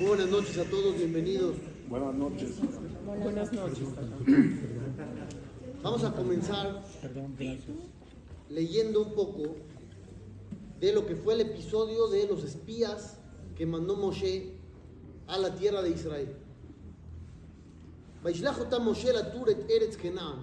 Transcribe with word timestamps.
Buenas 0.00 0.30
noches 0.30 0.56
a 0.56 0.64
todos, 0.64 0.96
bienvenidos. 0.96 1.56
Buenas 1.90 2.14
noches. 2.14 2.52
Buenas 3.22 3.52
noches. 3.52 3.86
Vamos 5.82 6.04
a 6.04 6.12
comenzar 6.12 6.82
leyendo 8.48 9.02
un 9.02 9.12
poco 9.12 9.56
de 10.80 10.94
lo 10.94 11.04
que 11.04 11.16
fue 11.16 11.34
el 11.34 11.42
episodio 11.42 12.08
de 12.08 12.26
los 12.26 12.44
espías 12.44 13.18
que 13.54 13.66
mandó 13.66 13.94
Moshe 13.94 14.54
a 15.26 15.36
la 15.36 15.54
tierra 15.54 15.82
de 15.82 15.90
Israel. 15.90 16.34
Moshe 18.22 19.12
la 19.12 19.32
Turet 19.32 19.70
Eretz. 19.70 19.98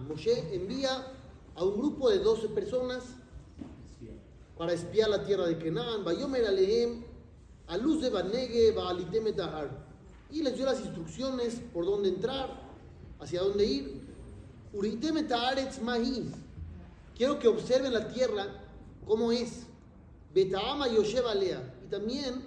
Moshe 0.08 0.54
envía 0.54 1.14
a 1.56 1.64
un 1.64 1.80
grupo 1.80 2.12
de 2.12 2.20
12 2.20 2.50
personas 2.50 3.06
para 4.56 4.74
espiar 4.74 5.10
la 5.10 5.26
tierra 5.26 5.48
de. 5.48 5.56
Vayomer 6.04 6.46
alehem 6.46 7.07
a 7.68 7.78
luz 7.78 8.02
de 8.02 8.10
Banege 8.10 8.72
Baalitem 8.72 9.28
et 9.28 9.40
Ahar. 9.40 9.70
Y 10.32 10.42
les 10.42 10.56
dio 10.56 10.66
las 10.66 10.80
instrucciones 10.80 11.62
por 11.74 11.86
dónde 11.86 12.10
entrar, 12.10 12.50
hacia 13.20 13.42
dónde 13.42 13.66
ir. 13.66 14.02
Uritem 14.74 15.18
et 15.18 15.32
Haaretz 15.32 15.82
mahi. 15.82 16.32
Quiero 17.16 17.40
que 17.40 17.48
observen 17.48 17.94
la 17.94 18.08
tierra 18.08 18.46
cómo 19.06 19.32
es. 19.32 19.66
Betaama 20.34 20.88
Yoshev 20.88 21.26
alea. 21.28 21.74
Y 21.86 21.90
también 21.90 22.46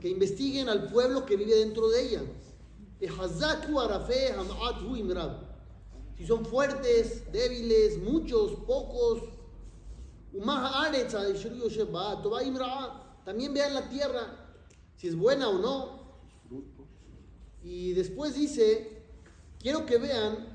que 0.00 0.08
investiguen 0.08 0.68
al 0.68 0.90
pueblo 0.90 1.24
que 1.24 1.36
vive 1.36 1.54
dentro 1.56 1.88
de 1.88 2.02
ella. 2.02 2.22
Si 6.18 6.26
son 6.26 6.44
fuertes, 6.44 7.32
débiles, 7.32 8.02
muchos, 8.02 8.52
pocos. 8.66 9.22
También 13.28 13.52
vean 13.52 13.74
la 13.74 13.86
tierra, 13.90 14.22
si 14.96 15.06
es 15.06 15.14
buena 15.14 15.50
o 15.50 15.58
no. 15.58 15.98
Y 17.62 17.92
después 17.92 18.34
dice, 18.34 19.02
quiero 19.60 19.84
que 19.84 19.98
vean 19.98 20.46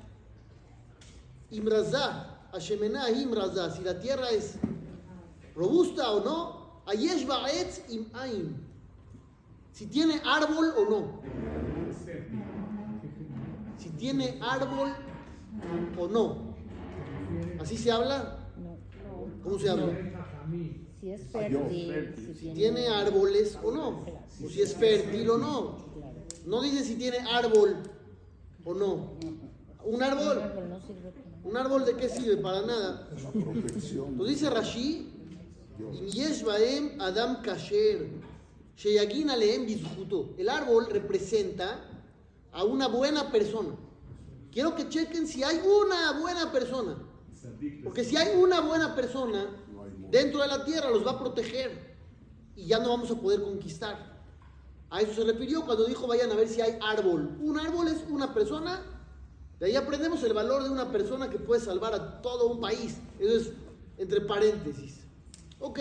Imrazah, 1.52 2.50
Hashemenah 2.52 3.12
Imrazah, 3.12 3.70
si 3.70 3.84
la 3.84 4.00
tierra 4.00 4.28
es 4.32 4.56
robusta 5.54 6.14
o 6.14 6.24
no. 6.26 6.82
Ayesh 6.88 7.28
ba'etz 7.28 7.92
im 7.92 8.08
ain. 8.16 8.68
Si 9.72 9.86
tiene 9.86 10.20
árbol 10.26 10.74
o 10.76 10.90
no. 10.90 11.22
Si 13.78 13.90
tiene 13.92 14.40
árbol 14.42 14.96
o 15.96 16.08
no. 16.08 16.56
¿Así 17.62 17.78
se 17.78 17.92
habla? 17.92 18.50
No. 18.58 18.80
¿Cómo 19.44 19.60
se 19.60 19.70
habla? 19.70 19.94
Si 21.04 21.12
es 21.12 21.22
fértil, 21.34 22.14
si 22.16 22.34
Si 22.34 22.54
tiene 22.54 22.88
árboles 22.88 23.60
o 23.62 23.72
no. 23.72 24.06
O 24.42 24.48
si 24.48 24.62
es 24.62 24.74
fértil 24.74 25.30
o 25.32 25.38
no. 25.38 25.76
No 26.46 26.62
dice 26.62 26.82
si 26.86 26.96
tiene 26.96 27.18
árbol 27.18 27.76
o 28.64 28.74
no. 28.74 29.10
Un 29.84 30.02
árbol. 30.02 30.42
¿Un 31.44 31.58
árbol 31.58 31.84
de 31.84 31.98
qué 31.98 32.08
sirve? 32.08 32.38
Para 32.38 32.62
nada. 32.62 33.10
Entonces 33.34 34.30
dice 34.30 34.50
Rashi, 34.50 35.12
"Im 35.78 36.08
yesh 36.08 36.42
baem 36.42 37.02
Adam 37.02 37.42
Kasher, 37.42 38.08
sheyagin 38.78 39.28
bizhuto". 39.66 40.36
El 40.38 40.48
árbol 40.48 40.86
representa 40.90 41.82
a 42.54 42.64
una 42.64 42.88
buena 42.88 43.30
persona. 43.30 43.76
Quiero 44.54 44.74
que 44.74 44.88
chequen 44.88 45.28
si 45.28 45.44
hay 45.44 45.58
una 45.58 46.18
buena 46.22 46.50
persona. 46.50 46.96
Porque 47.84 48.06
si 48.06 48.16
hay 48.16 48.42
una 48.42 48.62
buena 48.62 48.96
persona 48.96 49.63
dentro 50.14 50.42
de 50.42 50.48
la 50.48 50.64
tierra, 50.64 50.92
los 50.92 51.06
va 51.06 51.12
a 51.12 51.20
proteger. 51.20 51.96
Y 52.56 52.68
ya 52.68 52.78
no 52.78 52.90
vamos 52.90 53.10
a 53.10 53.16
poder 53.16 53.42
conquistar. 53.42 54.14
A 54.92 55.02
eso 55.02 55.14
se 55.16 55.24
refirió 55.24 55.66
cuando 55.66 55.86
dijo 55.86 56.06
vayan 56.06 56.32
a 56.32 56.36
ver 56.36 56.48
si 56.48 56.62
hay 56.62 56.78
árbol. 56.82 57.36
Un 57.42 57.60
árbol 57.60 57.88
es 57.88 57.98
una 58.08 58.32
persona. 58.32 58.84
De 59.60 59.66
ahí 59.66 59.76
aprendemos 59.76 60.22
el 60.24 60.34
valor 60.34 60.64
de 60.64 60.70
una 60.70 60.92
persona 60.92 61.32
que 61.32 61.40
puede 61.40 61.62
salvar 61.62 61.96
a 61.96 62.22
todo 62.22 62.48
un 62.48 62.62
país. 62.62 62.98
Eso 63.20 63.38
es 63.38 63.52
entre 63.98 64.22
paréntesis. 64.22 65.00
Ok. 65.60 65.80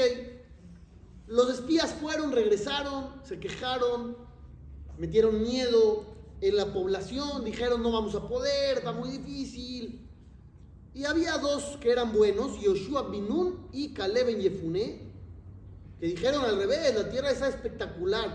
Los 1.27 1.51
espías 1.51 1.93
fueron, 1.93 2.33
regresaron, 2.33 3.09
se 3.25 3.39
quejaron, 3.39 4.17
metieron 4.99 5.43
miedo 5.43 6.05
en 6.41 6.57
la 6.57 6.73
población, 6.73 7.45
dijeron 7.45 7.83
no 7.83 7.93
vamos 7.93 8.15
a 8.15 8.27
poder, 8.27 8.79
está 8.79 8.93
muy 8.93 9.11
difícil. 9.11 10.09
Y 10.95 11.05
había 11.05 11.39
dos 11.39 11.79
que 11.81 11.91
eran 11.91 12.13
buenos, 12.13 12.61
Yoshua 12.61 13.09
Binun 13.09 13.69
y 13.73 13.95
Caleb 13.95 14.29
en 14.29 14.41
Yefuné, 14.41 15.01
que 15.99 16.07
dijeron 16.07 16.45
al 16.45 16.57
revés, 16.59 16.95
la 16.95 17.09
tierra 17.11 17.31
está 17.31 17.49
espectacular. 17.49 18.35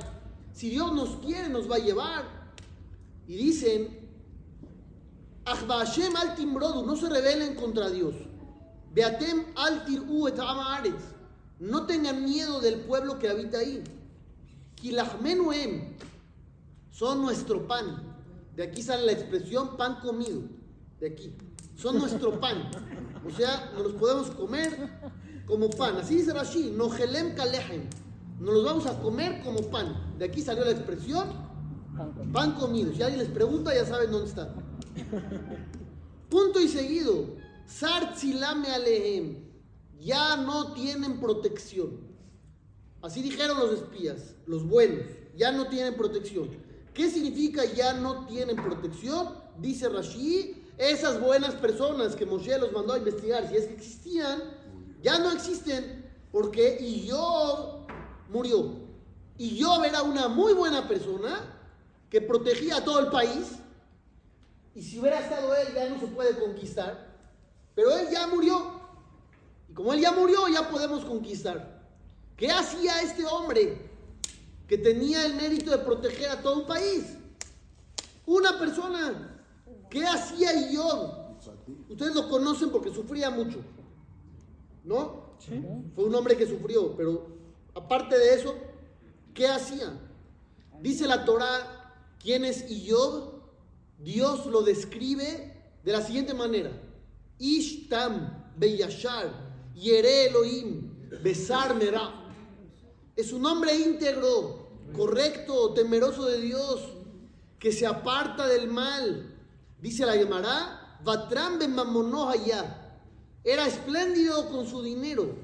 Si 0.54 0.70
Dios 0.70 0.92
nos 0.92 1.18
quiere, 1.18 1.50
nos 1.50 1.70
va 1.70 1.76
a 1.76 1.80
llevar. 1.80 2.26
Y 3.28 3.36
dicen, 3.36 4.10
"Ach 5.46 5.68
Hashem 5.68 6.16
al 6.16 6.36
timbrodu, 6.36 6.84
no 6.86 6.96
se 6.96 7.10
rebelen 7.10 7.56
contra 7.56 7.90
Dios. 7.90 8.16
Beatem 8.94 9.46
al 9.56 9.86
tir'u 9.86 10.28
et. 10.28 10.40
No 11.60 11.86
tengan 11.86 12.24
miedo 12.24 12.60
del 12.60 12.80
pueblo 12.82 13.20
que 13.20 13.30
habita 13.30 13.60
ahí. 13.60 13.84
Kilachmenu 14.76 15.52
em, 15.54 15.96
son 16.92 17.22
nuestro 17.22 17.68
pan. 17.68 18.16
De 18.56 18.64
aquí 18.64 18.82
sale 18.82 19.06
la 19.06 19.12
expresión 19.12 19.78
pan 19.78 20.00
comido. 20.02 20.42
De 21.00 21.08
aquí. 21.08 21.32
Son 21.78 21.98
nuestro 22.00 22.40
pan. 22.40 22.70
O 23.26 23.32
sea, 23.32 23.72
nos 23.74 23.84
los 23.84 23.94
podemos 23.94 24.32
comer 24.32 24.90
como 25.46 25.70
pan. 25.70 25.98
Así 25.98 26.16
dice 26.16 26.34
Rashi. 26.34 26.72
Nojelem 26.72 27.36
kalehem. 27.36 27.84
Nos 28.40 28.54
los 28.56 28.66
vamos 28.66 28.86
a 28.88 29.00
comer 29.00 29.42
como 29.44 29.62
pan. 29.70 30.16
De 30.18 30.26
aquí 30.26 30.42
salió 30.42 30.66
la 30.66 30.72
expresión 30.72 31.48
pan 32.32 32.54
comido. 32.54 32.94
Si 32.94 33.02
alguien 33.02 33.20
les 33.20 33.30
pregunta, 33.30 33.74
ya 33.74 33.86
saben 33.86 34.12
dónde 34.12 34.30
está. 34.30 34.54
Punto 36.30 36.60
y 36.60 36.68
seguido. 36.68 37.36
Sartzilame 37.66 38.68
alehem. 38.70 39.48
Ya 40.00 40.38
no 40.38 40.74
tienen 40.74 41.20
protección. 41.20 42.08
Así 43.02 43.22
dijeron 43.22 43.60
los 43.60 43.74
espías, 43.74 44.36
los 44.46 44.68
buenos. 44.68 45.06
Ya 45.36 45.52
no 45.52 45.68
tienen 45.68 45.96
protección. 45.96 46.50
¿Qué 46.94 47.10
significa 47.10 47.64
ya 47.66 47.94
no 47.94 48.26
tienen 48.26 48.56
protección? 48.56 49.30
Dice 49.60 49.88
Rashi, 49.90 50.64
esas 50.78 51.20
buenas 51.20 51.56
personas 51.56 52.16
que 52.16 52.26
Moshe 52.26 52.58
los 52.60 52.72
mandó 52.72 52.94
a 52.94 53.00
investigar, 53.00 53.48
si 53.50 53.58
es 53.58 53.66
que 53.66 53.74
existían, 53.74 54.44
ya 55.02 55.20
no 55.20 55.32
existen 55.32 56.06
porque 56.32 56.78
Iyob 56.80 57.88
murió. 58.30 58.74
Iyob 59.38 59.86
era 59.86 60.04
una 60.04 60.28
muy 60.28 60.54
buena 60.54 60.88
persona 60.88 61.40
que 62.10 62.22
protegía 62.22 62.78
a 62.78 62.84
todo 62.84 63.00
el 63.00 63.08
país. 63.08 63.54
Y 64.76 64.82
si 64.84 65.00
hubiera 65.00 65.20
estado 65.20 65.56
él, 65.56 65.70
ya 65.74 65.90
no 65.90 66.00
se 66.00 66.08
puede 66.08 66.38
conquistar. 66.38 67.16
Pero 67.74 67.96
él 67.98 68.08
ya 68.12 68.28
murió. 68.28 68.80
Y 69.70 69.74
como 69.74 69.94
él 69.94 70.02
ya 70.02 70.12
murió, 70.12 70.48
ya 70.48 70.70
podemos 70.70 71.04
conquistar. 71.06 71.82
¿Qué 72.36 72.52
hacía 72.52 73.02
este 73.02 73.26
hombre 73.26 73.90
que 74.68 74.78
tenía 74.78 75.26
el 75.26 75.36
mérito 75.36 75.72
de 75.72 75.80
proteger 75.80 76.30
a 76.30 76.42
todo 76.42 76.60
un 76.60 76.68
país? 76.68 77.16
Una 78.26 78.60
persona. 78.60 79.37
¿Qué 79.90 80.06
hacía 80.06 80.54
Iyob? 80.70 81.28
Ustedes 81.90 82.16
lo 82.16 82.30
conocen 82.30 82.70
porque 82.70 82.94
sufría 82.94 83.30
mucho. 83.30 83.60
¿No? 84.84 85.28
Fue 85.96 86.06
un 86.06 86.16
hombre 86.16 86.36
que 86.36 86.48
sufrió, 86.48 86.96
pero 86.96 87.28
aparte 87.76 88.18
de 88.18 88.34
eso, 88.34 88.56
¿qué 89.34 89.48
hacía? 89.48 89.94
Dice 90.82 91.08
la 91.08 91.26
Torah, 91.26 92.16
¿quién 92.20 92.46
es 92.46 92.70
Iyob? 92.70 93.38
Dios 94.00 94.46
lo 94.48 94.62
describe 94.62 95.54
de 95.84 95.92
la 95.92 96.02
siguiente 96.02 96.34
manera. 96.34 96.72
Ishtam 97.40 98.46
beyashar 98.58 99.48
yere 99.76 100.28
Elohim 100.28 100.88
besar 101.22 101.76
merah. 101.76 102.14
Es 103.16 103.32
un 103.32 103.46
hombre 103.46 103.76
íntegro, 103.76 104.68
correcto, 104.96 105.74
temeroso 105.74 106.26
de 106.26 106.42
Dios, 106.42 106.82
que 107.60 107.72
se 107.72 107.86
aparta 107.88 108.48
del 108.48 108.68
mal. 108.68 109.34
Dice 109.80 110.06
la 110.06 110.14
Gemara, 110.14 111.00
Vatram 111.04 111.60
ben 111.60 111.76
Mamonó 111.76 112.30
allá. 112.30 113.00
Era 113.44 113.68
espléndido 113.68 114.50
con 114.50 114.66
su 114.68 114.82
dinero. 114.82 115.36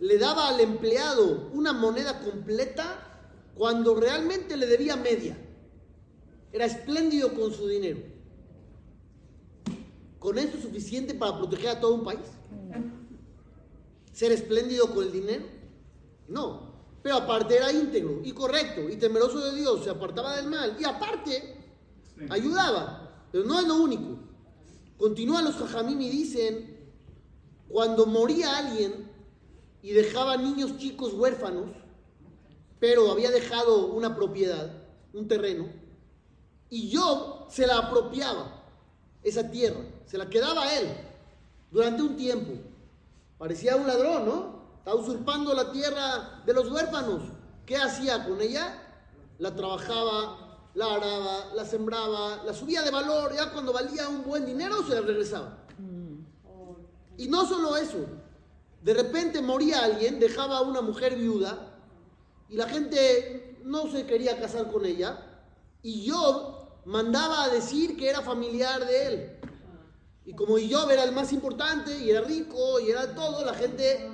Le 0.00 0.18
daba 0.18 0.48
al 0.48 0.60
empleado 0.60 1.50
una 1.52 1.72
moneda 1.72 2.20
completa 2.20 3.14
cuando 3.54 3.94
realmente 3.94 4.56
le 4.56 4.66
debía 4.66 4.96
media. 4.96 5.36
Era 6.52 6.64
espléndido 6.64 7.34
con 7.34 7.52
su 7.52 7.68
dinero. 7.68 8.00
¿Con 10.18 10.38
esto 10.38 10.56
es 10.56 10.62
suficiente 10.62 11.14
para 11.14 11.36
proteger 11.36 11.68
a 11.68 11.80
todo 11.80 11.94
un 11.94 12.04
país? 12.04 12.20
¿Ser 14.12 14.32
espléndido 14.32 14.92
con 14.94 15.04
el 15.04 15.12
dinero? 15.12 15.44
No. 16.28 16.72
Pero 17.02 17.16
aparte 17.16 17.56
era 17.56 17.70
íntegro 17.70 18.22
y 18.24 18.32
correcto 18.32 18.88
y 18.88 18.96
temeroso 18.96 19.38
de 19.38 19.54
Dios, 19.60 19.84
se 19.84 19.90
apartaba 19.90 20.36
del 20.36 20.48
mal 20.48 20.76
y 20.80 20.84
aparte 20.84 21.56
ayudaba. 22.30 23.03
Pero 23.34 23.46
no 23.46 23.58
es 23.58 23.66
lo 23.66 23.74
único. 23.78 24.16
Continúan 24.96 25.44
los 25.44 25.56
jajamim 25.56 26.00
y 26.00 26.08
dicen, 26.08 26.92
cuando 27.68 28.06
moría 28.06 28.58
alguien 28.58 29.10
y 29.82 29.90
dejaba 29.90 30.36
niños 30.36 30.78
chicos 30.78 31.14
huérfanos, 31.14 31.68
pero 32.78 33.10
había 33.10 33.32
dejado 33.32 33.88
una 33.88 34.14
propiedad, 34.14 34.70
un 35.12 35.26
terreno, 35.26 35.66
y 36.70 36.94
Job 36.94 37.50
se 37.50 37.66
la 37.66 37.78
apropiaba, 37.78 38.62
esa 39.24 39.50
tierra, 39.50 39.80
se 40.06 40.16
la 40.16 40.30
quedaba 40.30 40.62
a 40.62 40.78
él 40.78 40.86
durante 41.72 42.02
un 42.02 42.14
tiempo. 42.14 42.52
Parecía 43.36 43.74
un 43.74 43.88
ladrón, 43.88 44.26
¿no? 44.26 44.62
Estaba 44.78 44.94
usurpando 44.94 45.54
la 45.54 45.72
tierra 45.72 46.40
de 46.46 46.54
los 46.54 46.70
huérfanos. 46.70 47.22
¿Qué 47.66 47.76
hacía 47.78 48.28
con 48.28 48.40
ella? 48.40 48.80
La 49.38 49.56
trabajaba, 49.56 50.43
la 50.74 50.94
araba, 50.94 51.52
la 51.54 51.64
sembraba, 51.64 52.42
la 52.44 52.52
subía 52.52 52.82
de 52.82 52.90
valor, 52.90 53.34
ya 53.34 53.52
cuando 53.52 53.72
valía 53.72 54.08
un 54.08 54.24
buen 54.24 54.44
dinero 54.44 54.82
se 54.86 54.94
la 54.94 55.00
regresaba. 55.02 55.58
Y 57.16 57.28
no 57.28 57.46
solo 57.46 57.76
eso, 57.76 58.06
de 58.82 58.94
repente 58.94 59.40
moría 59.40 59.84
alguien, 59.84 60.18
dejaba 60.18 60.58
a 60.58 60.62
una 60.62 60.82
mujer 60.82 61.16
viuda 61.16 61.78
y 62.48 62.56
la 62.56 62.68
gente 62.68 63.58
no 63.62 63.90
se 63.90 64.04
quería 64.04 64.38
casar 64.38 64.70
con 64.70 64.84
ella 64.84 65.18
y 65.82 66.10
Job 66.10 66.82
mandaba 66.84 67.44
a 67.44 67.48
decir 67.48 67.96
que 67.96 68.10
era 68.10 68.20
familiar 68.20 68.84
de 68.84 69.06
él. 69.06 69.40
Y 70.26 70.34
como 70.34 70.54
Job 70.54 70.90
era 70.90 71.04
el 71.04 71.12
más 71.12 71.32
importante 71.32 71.96
y 71.98 72.10
era 72.10 72.22
rico 72.22 72.80
y 72.80 72.90
era 72.90 73.14
todo, 73.14 73.44
la 73.44 73.54
gente 73.54 74.10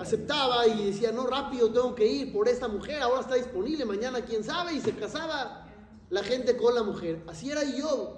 aceptaba 0.00 0.66
y 0.66 0.86
decía, 0.86 1.12
no, 1.12 1.26
rápido 1.26 1.70
tengo 1.70 1.94
que 1.94 2.06
ir 2.06 2.32
por 2.32 2.48
esta 2.48 2.68
mujer, 2.68 3.02
ahora 3.02 3.20
está 3.20 3.34
disponible, 3.34 3.84
mañana 3.84 4.20
quién 4.22 4.42
sabe, 4.44 4.74
y 4.74 4.80
se 4.80 4.92
casaba 4.92 5.68
la 6.10 6.22
gente 6.22 6.56
con 6.56 6.74
la 6.74 6.82
mujer. 6.82 7.22
Así 7.26 7.50
era 7.50 7.62
Job, 7.62 8.10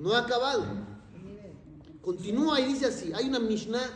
no 0.00 0.12
ha 0.12 0.20
acabado. 0.20 0.64
Continúa 2.00 2.60
y 2.60 2.66
dice 2.66 2.86
así, 2.86 3.12
hay 3.14 3.28
una 3.28 3.38
Mishnah 3.38 3.90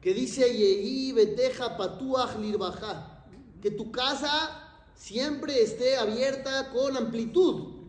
que 0.00 0.14
dice, 0.14 0.42
Yehi 0.52 1.12
beteja 1.12 1.76
patuach 1.76 2.36
lirbaja, 2.38 3.26
que 3.60 3.70
tu 3.70 3.92
casa 3.92 4.70
siempre 4.94 5.62
esté 5.62 5.96
abierta 5.96 6.70
con 6.70 6.96
amplitud, 6.96 7.80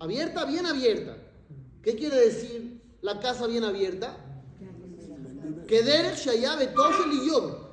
abierta, 0.00 0.44
bien 0.44 0.66
abierta. 0.66 1.16
¿Qué 1.82 1.94
quiere 1.94 2.16
decir 2.16 2.82
la 3.02 3.20
casa 3.20 3.46
bien 3.46 3.64
abierta? 3.64 4.16
Que 5.68 5.82
der 5.82 6.14
Shaya 6.14 6.56
Betoshel 6.56 7.12
y 7.12 7.28
Job, 7.28 7.63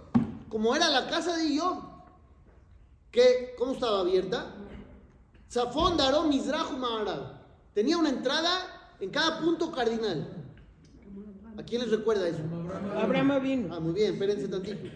como 0.52 0.76
era 0.76 0.90
la 0.90 1.08
casa 1.08 1.38
de 1.38 1.58
Job, 1.58 1.82
que, 3.10 3.56
¿cómo 3.58 3.72
estaba 3.72 4.02
abierta? 4.02 4.54
Zafón 5.50 5.96
Daró 5.96 6.24
Mizrahu 6.24 6.78
Ma'arab. 6.78 7.40
Tenía 7.74 7.98
una 7.98 8.10
entrada 8.10 8.96
en 9.00 9.10
cada 9.10 9.40
punto 9.40 9.72
cardinal. 9.72 10.28
¿A 11.58 11.64
quién 11.64 11.82
les 11.82 11.92
recuerda 11.92 12.28
eso? 12.28 12.42
Abraham 12.98 13.42
vino. 13.42 13.74
Ah, 13.74 13.80
muy 13.80 13.94
bien, 13.94 14.14
espérense 14.14 14.50
tantito. 14.50 14.90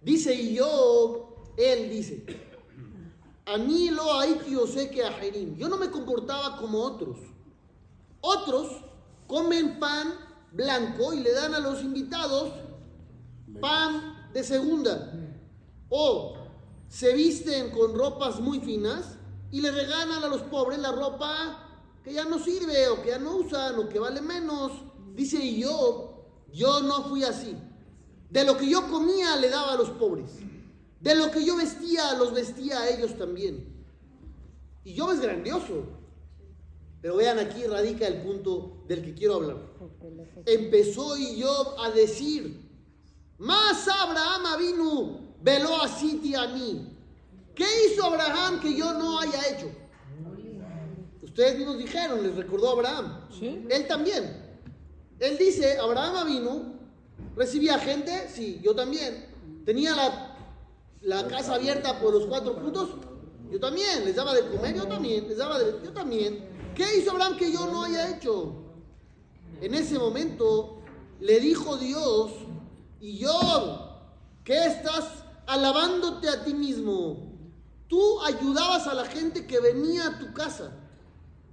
Dice 0.00 0.56
Job, 0.58 1.52
él 1.56 1.90
dice, 1.90 2.24
Ani 3.46 3.90
lo 3.90 4.18
haiti 4.18 4.56
sé 4.66 4.90
que 4.90 5.04
ajerim. 5.04 5.56
Yo 5.56 5.68
no 5.68 5.76
me 5.76 5.90
comportaba 5.90 6.56
como 6.56 6.80
otros. 6.80 7.18
Otros 8.20 8.82
comen 9.28 9.78
pan 9.78 10.14
blanco 10.52 11.12
y 11.12 11.20
le 11.20 11.32
dan 11.32 11.54
a 11.54 11.60
los 11.60 11.82
invitados 11.82 12.52
pan 13.60 14.13
de 14.34 14.44
segunda. 14.44 15.12
O 15.88 16.36
se 16.88 17.14
visten 17.14 17.70
con 17.70 17.94
ropas 17.94 18.40
muy 18.40 18.60
finas 18.60 19.16
y 19.50 19.60
le 19.60 19.70
regalan 19.70 20.22
a 20.24 20.28
los 20.28 20.42
pobres 20.42 20.78
la 20.80 20.92
ropa 20.92 21.60
que 22.02 22.12
ya 22.12 22.24
no 22.24 22.38
sirve 22.38 22.88
o 22.88 23.00
que 23.00 23.10
ya 23.10 23.18
no 23.18 23.36
usan 23.36 23.78
o 23.78 23.88
que 23.88 23.98
vale 23.98 24.20
menos. 24.20 24.72
Dice 25.14 25.56
yo, 25.56 26.26
yo 26.52 26.80
no 26.80 27.04
fui 27.04 27.22
así. 27.22 27.56
De 28.28 28.44
lo 28.44 28.58
que 28.58 28.68
yo 28.68 28.90
comía 28.90 29.36
le 29.36 29.48
daba 29.48 29.72
a 29.72 29.76
los 29.76 29.90
pobres. 29.90 30.30
De 31.00 31.14
lo 31.14 31.30
que 31.30 31.44
yo 31.44 31.56
vestía 31.56 32.14
los 32.14 32.34
vestía 32.34 32.80
a 32.80 32.90
ellos 32.90 33.16
también. 33.16 33.72
Y 34.82 34.94
yo 34.94 35.12
es 35.12 35.20
grandioso. 35.20 35.84
Pero 37.00 37.16
vean 37.16 37.38
aquí 37.38 37.64
radica 37.64 38.06
el 38.08 38.22
punto 38.22 38.82
del 38.88 39.04
que 39.04 39.14
quiero 39.14 39.34
hablar. 39.34 39.58
Empezó 40.46 41.16
y 41.16 41.36
yo 41.36 41.78
a 41.78 41.90
decir, 41.90 42.64
más 43.38 43.88
Abraham 43.88 44.58
vino, 44.58 45.20
veló 45.42 45.82
a 45.82 45.88
Siti 45.88 46.34
a 46.34 46.48
mí. 46.48 46.90
¿Qué 47.54 47.66
hizo 47.86 48.04
Abraham 48.04 48.60
que 48.60 48.74
yo 48.74 48.92
no 48.94 49.18
haya 49.18 49.40
hecho? 49.48 49.70
Ustedes 51.22 51.58
mismos 51.58 51.78
dijeron, 51.78 52.22
les 52.22 52.36
recordó 52.36 52.70
Abraham. 52.70 53.26
¿Sí? 53.30 53.66
Él 53.68 53.86
también. 53.86 54.44
Él 55.18 55.38
dice, 55.38 55.78
Abraham 55.78 56.26
vino, 56.26 56.74
recibía 57.36 57.78
gente, 57.78 58.28
sí, 58.32 58.60
yo 58.62 58.74
también. 58.74 59.26
Tenía 59.64 59.94
la, 59.94 60.36
la 61.00 61.26
casa 61.26 61.54
abierta 61.54 61.98
por 62.00 62.12
los 62.12 62.26
cuatro 62.26 62.54
puntos, 62.56 62.90
yo 63.50 63.58
también. 63.58 64.04
Les 64.04 64.16
daba 64.16 64.34
de 64.34 64.46
comer, 64.48 64.76
yo 64.76 64.86
también. 64.86 65.28
Les 65.28 65.38
daba 65.38 65.58
de, 65.58 65.84
yo 65.84 65.92
también. 65.92 66.48
¿Qué 66.74 66.98
hizo 66.98 67.12
Abraham 67.12 67.36
que 67.36 67.52
yo 67.52 67.66
no 67.66 67.84
haya 67.84 68.16
hecho? 68.16 68.52
En 69.60 69.74
ese 69.74 69.98
momento 69.98 70.82
le 71.20 71.40
dijo 71.40 71.76
Dios, 71.76 72.32
y 73.04 73.18
yo, 73.18 74.00
¿qué 74.44 74.64
estás 74.64 75.04
alabándote 75.46 76.26
a 76.26 76.42
ti 76.42 76.54
mismo? 76.54 77.34
Tú 77.86 78.22
ayudabas 78.22 78.86
a 78.86 78.94
la 78.94 79.04
gente 79.04 79.46
que 79.46 79.60
venía 79.60 80.06
a 80.06 80.18
tu 80.18 80.32
casa, 80.32 80.72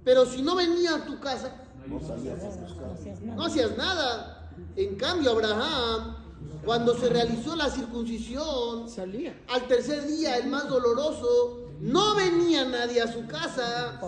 pero 0.02 0.24
si 0.24 0.40
no 0.40 0.56
venía 0.56 0.94
a 0.94 1.04
tu 1.04 1.20
casa, 1.20 1.54
No 3.36 3.44
hacías 3.44 3.76
nada. 3.76 4.50
En 4.76 4.96
cambio, 4.96 5.32
Abraham, 5.32 6.16
cuando 6.64 6.98
se 6.98 7.10
realizó 7.10 7.54
la 7.54 7.68
circuncisión, 7.68 8.88
Salía. 8.88 9.38
al 9.50 9.68
tercer 9.68 10.06
día, 10.06 10.38
el 10.38 10.48
más 10.48 10.70
doloroso, 10.70 11.68
no 11.80 12.14
venía 12.14 12.64
nadie 12.64 13.02
a 13.02 13.12
su 13.12 13.26
casa. 13.26 14.00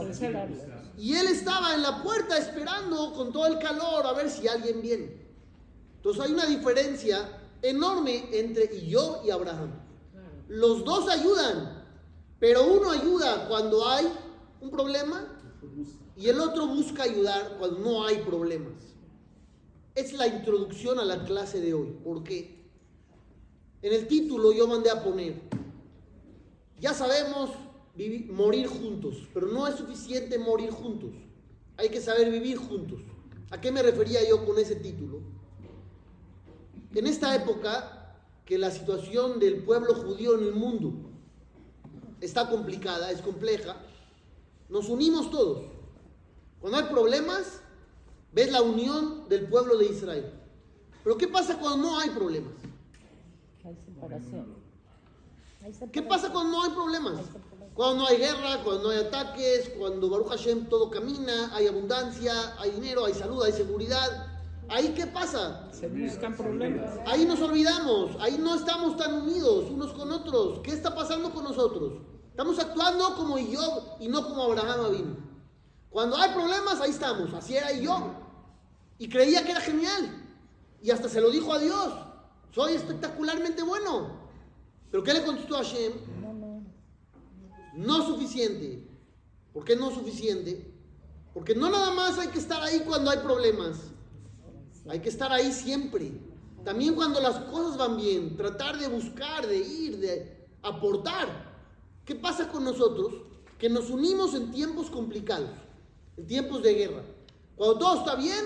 Y 0.96 1.14
él 1.14 1.26
estaba 1.26 1.74
en 1.74 1.82
la 1.82 2.02
puerta 2.02 2.38
esperando 2.38 3.12
con 3.12 3.34
todo 3.34 3.46
el 3.48 3.58
calor 3.58 4.06
a 4.06 4.14
ver 4.14 4.30
si 4.30 4.48
alguien 4.48 4.80
viene. 4.80 5.23
Entonces 6.04 6.22
hay 6.22 6.32
una 6.32 6.44
diferencia 6.44 7.30
enorme 7.62 8.28
entre 8.32 8.86
yo 8.86 9.22
y 9.24 9.30
Abraham. 9.30 9.70
Los 10.48 10.84
dos 10.84 11.08
ayudan, 11.08 11.82
pero 12.38 12.66
uno 12.66 12.90
ayuda 12.90 13.48
cuando 13.48 13.88
hay 13.88 14.06
un 14.60 14.70
problema 14.70 15.26
y 16.14 16.28
el 16.28 16.40
otro 16.40 16.66
busca 16.66 17.04
ayudar 17.04 17.56
cuando 17.58 17.78
no 17.78 18.04
hay 18.04 18.18
problemas. 18.18 18.74
Es 19.94 20.12
la 20.12 20.26
introducción 20.26 20.98
a 20.98 21.06
la 21.06 21.24
clase 21.24 21.62
de 21.62 21.72
hoy. 21.72 21.96
¿Por 22.04 22.22
qué? 22.22 22.68
En 23.80 23.94
el 23.94 24.06
título 24.06 24.52
yo 24.52 24.66
mandé 24.66 24.90
a 24.90 25.02
poner, 25.02 25.40
ya 26.80 26.92
sabemos 26.92 27.48
vivi- 27.96 28.26
morir 28.30 28.66
juntos, 28.66 29.26
pero 29.32 29.46
no 29.46 29.66
es 29.66 29.76
suficiente 29.76 30.38
morir 30.38 30.70
juntos. 30.70 31.12
Hay 31.78 31.88
que 31.88 32.02
saber 32.02 32.30
vivir 32.30 32.58
juntos. 32.58 33.00
¿A 33.50 33.58
qué 33.58 33.72
me 33.72 33.82
refería 33.82 34.20
yo 34.28 34.44
con 34.44 34.58
ese 34.58 34.76
título? 34.76 35.32
En 36.94 37.06
esta 37.06 37.34
época 37.34 38.14
que 38.44 38.58
la 38.58 38.70
situación 38.70 39.40
del 39.40 39.64
pueblo 39.64 39.94
judío 39.94 40.38
en 40.38 40.44
el 40.44 40.54
mundo 40.54 40.92
está 42.20 42.48
complicada, 42.48 43.10
es 43.10 43.20
compleja, 43.20 43.76
nos 44.68 44.88
unimos 44.88 45.30
todos. 45.30 45.64
Cuando 46.60 46.78
hay 46.78 46.84
problemas, 46.84 47.60
ves 48.32 48.50
la 48.50 48.62
unión 48.62 49.28
del 49.28 49.46
pueblo 49.48 49.76
de 49.76 49.86
Israel. 49.86 50.32
Pero 51.02 51.18
¿qué 51.18 51.28
pasa 51.28 51.58
cuando 51.58 51.88
no 51.88 51.98
hay 51.98 52.10
problemas? 52.10 52.52
Hay 53.64 53.76
separación. 53.84 54.54
Hay 55.62 55.72
¿Qué 55.90 56.02
pasa 56.02 56.30
cuando 56.30 56.52
no 56.52 56.62
hay 56.62 56.70
problemas? 56.70 57.14
Cuando 57.74 58.02
no 58.02 58.06
hay 58.06 58.18
guerra, 58.18 58.62
cuando 58.62 58.84
no 58.84 58.90
hay 58.90 58.98
ataques, 58.98 59.70
cuando 59.76 60.08
Baruch 60.08 60.28
Hashem 60.28 60.66
todo 60.66 60.90
camina, 60.90 61.54
hay 61.54 61.66
abundancia, 61.66 62.54
hay 62.58 62.70
dinero, 62.70 63.04
hay 63.04 63.14
salud, 63.14 63.42
hay 63.42 63.52
seguridad. 63.52 64.33
¿Ahí 64.68 64.94
qué 64.94 65.06
pasa? 65.06 65.68
Se 65.72 65.88
buscan 65.88 66.36
problemas. 66.36 66.98
Ahí 67.06 67.24
nos 67.26 67.40
olvidamos, 67.40 68.16
ahí 68.20 68.38
no 68.38 68.54
estamos 68.54 68.96
tan 68.96 69.14
unidos 69.14 69.66
unos 69.70 69.92
con 69.92 70.10
otros. 70.10 70.60
¿Qué 70.60 70.72
está 70.72 70.94
pasando 70.94 71.30
con 71.32 71.44
nosotros? 71.44 72.00
Estamos 72.30 72.58
actuando 72.58 73.14
como 73.14 73.34
Job 73.34 73.96
y 74.00 74.08
no 74.08 74.26
como 74.26 74.42
Abraham 74.42 74.92
vino. 74.92 75.16
Cuando 75.90 76.16
hay 76.16 76.32
problemas, 76.32 76.80
ahí 76.80 76.90
estamos. 76.90 77.32
Así 77.34 77.56
era 77.56 77.68
Job. 77.84 78.10
Y 78.98 79.08
creía 79.08 79.44
que 79.44 79.52
era 79.52 79.60
genial. 79.60 80.22
Y 80.82 80.90
hasta 80.90 81.08
se 81.08 81.20
lo 81.20 81.30
dijo 81.30 81.52
a 81.52 81.58
Dios. 81.58 81.94
Soy 82.50 82.74
espectacularmente 82.74 83.62
bueno. 83.62 84.18
¿Pero 84.90 85.02
qué 85.04 85.14
le 85.14 85.24
contestó 85.24 85.56
a 85.56 85.58
Hashem? 85.58 85.92
No, 87.74 88.06
suficiente. 88.06 88.88
¿Por 89.52 89.64
qué 89.64 89.76
no 89.76 89.90
suficiente? 89.90 90.72
Porque 91.32 91.54
no 91.54 91.70
nada 91.70 91.92
más 91.92 92.18
hay 92.18 92.28
que 92.28 92.38
estar 92.38 92.62
ahí 92.62 92.80
cuando 92.80 93.10
hay 93.10 93.18
problemas. 93.18 93.93
Hay 94.88 95.00
que 95.00 95.08
estar 95.08 95.32
ahí 95.32 95.52
siempre. 95.52 96.12
También 96.64 96.94
cuando 96.94 97.20
las 97.20 97.36
cosas 97.40 97.76
van 97.76 97.96
bien. 97.96 98.36
Tratar 98.36 98.78
de 98.78 98.88
buscar, 98.88 99.46
de 99.46 99.58
ir, 99.58 99.98
de 99.98 100.46
aportar. 100.62 101.28
¿Qué 102.04 102.14
pasa 102.14 102.48
con 102.48 102.64
nosotros? 102.64 103.12
Que 103.58 103.68
nos 103.68 103.90
unimos 103.90 104.34
en 104.34 104.50
tiempos 104.50 104.90
complicados. 104.90 105.50
En 106.16 106.26
tiempos 106.26 106.62
de 106.62 106.74
guerra. 106.74 107.02
Cuando 107.56 107.78
todo 107.78 107.98
está 107.98 108.14
bien, 108.16 108.44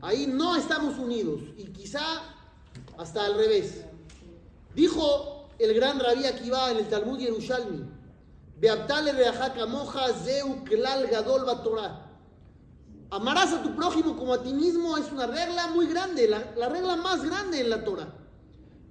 ahí 0.00 0.26
no 0.26 0.56
estamos 0.56 0.98
unidos. 0.98 1.40
Y 1.56 1.64
quizá 1.66 2.22
hasta 2.98 3.24
al 3.24 3.34
revés. 3.34 3.84
Dijo 4.74 5.48
el 5.58 5.74
gran 5.74 5.98
rabí 5.98 6.24
Akiva 6.26 6.70
en 6.70 6.78
el 6.78 6.88
Talmud 6.88 7.18
Yerushalmi. 7.18 7.84
Beaptale 8.60 9.12
reajá 9.12 9.54
camoja 9.54 10.12
zeu 10.14 10.64
klal 10.64 11.06
gadol 11.06 11.44
Torah. 11.62 12.07
Amarás 13.10 13.52
a 13.52 13.62
tu 13.62 13.74
prójimo 13.74 14.16
como 14.16 14.34
a 14.34 14.42
ti 14.42 14.52
mismo 14.52 14.96
es 14.98 15.10
una 15.10 15.26
regla 15.26 15.68
muy 15.68 15.86
grande, 15.86 16.28
la, 16.28 16.52
la 16.56 16.68
regla 16.68 16.96
más 16.96 17.24
grande 17.24 17.60
en 17.60 17.70
la 17.70 17.82
Torah. 17.84 18.14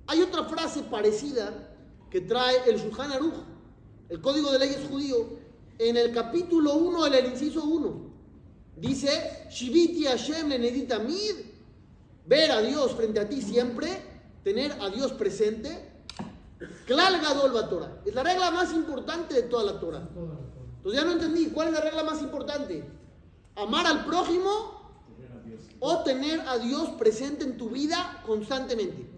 Hay 0.08 0.22
otra 0.22 0.46
frase 0.46 0.82
parecida 0.84 1.54
que 2.10 2.22
trae 2.22 2.70
el 2.70 2.80
Shulchan 2.80 3.12
Aruch, 3.12 3.36
el 4.10 4.22
Código 4.22 4.52
de 4.52 4.60
Leyes 4.60 4.88
Judío, 4.90 5.18
en 5.78 5.98
el 5.98 6.12
capítulo 6.14 6.76
1 6.76 7.04
del 7.10 7.26
inciso 7.28 7.64
1. 7.64 8.08
Dice, 8.78 9.48
Shiviti 9.50 10.06
Hashem 10.06 10.50
lenedit 10.50 10.92
amid, 10.92 11.36
ver 12.26 12.52
a 12.52 12.62
Dios 12.62 12.94
frente 12.94 13.20
a 13.20 13.28
ti 13.28 13.42
siempre, 13.42 14.02
tener 14.44 14.72
a 14.82 14.90
Dios 14.90 15.14
presente, 15.14 15.98
Klal 16.86 17.22
Gadol 17.22 17.70
Torah. 17.70 18.02
Es 18.06 18.16
la 18.16 18.24
regla 18.24 18.52
más 18.52 18.74
importante 18.74 19.36
de 19.36 19.44
toda 19.44 19.74
la 19.74 19.80
Torah. 19.80 20.08
Entonces 20.78 21.02
ya 21.02 21.06
no 21.06 21.14
entendí, 21.14 21.48
¿cuál 21.48 21.68
es 21.68 21.74
la 21.74 21.82
regla 21.82 22.04
más 22.04 22.22
importante? 22.22 22.84
¿Amar 23.58 23.88
al 23.88 24.06
prójimo 24.06 24.50
o 25.80 26.04
tener 26.04 26.42
a 26.42 26.60
Dios 26.60 26.90
presente 26.92 27.44
en 27.44 27.58
tu 27.58 27.70
vida 27.70 28.22
constantemente? 28.26 29.10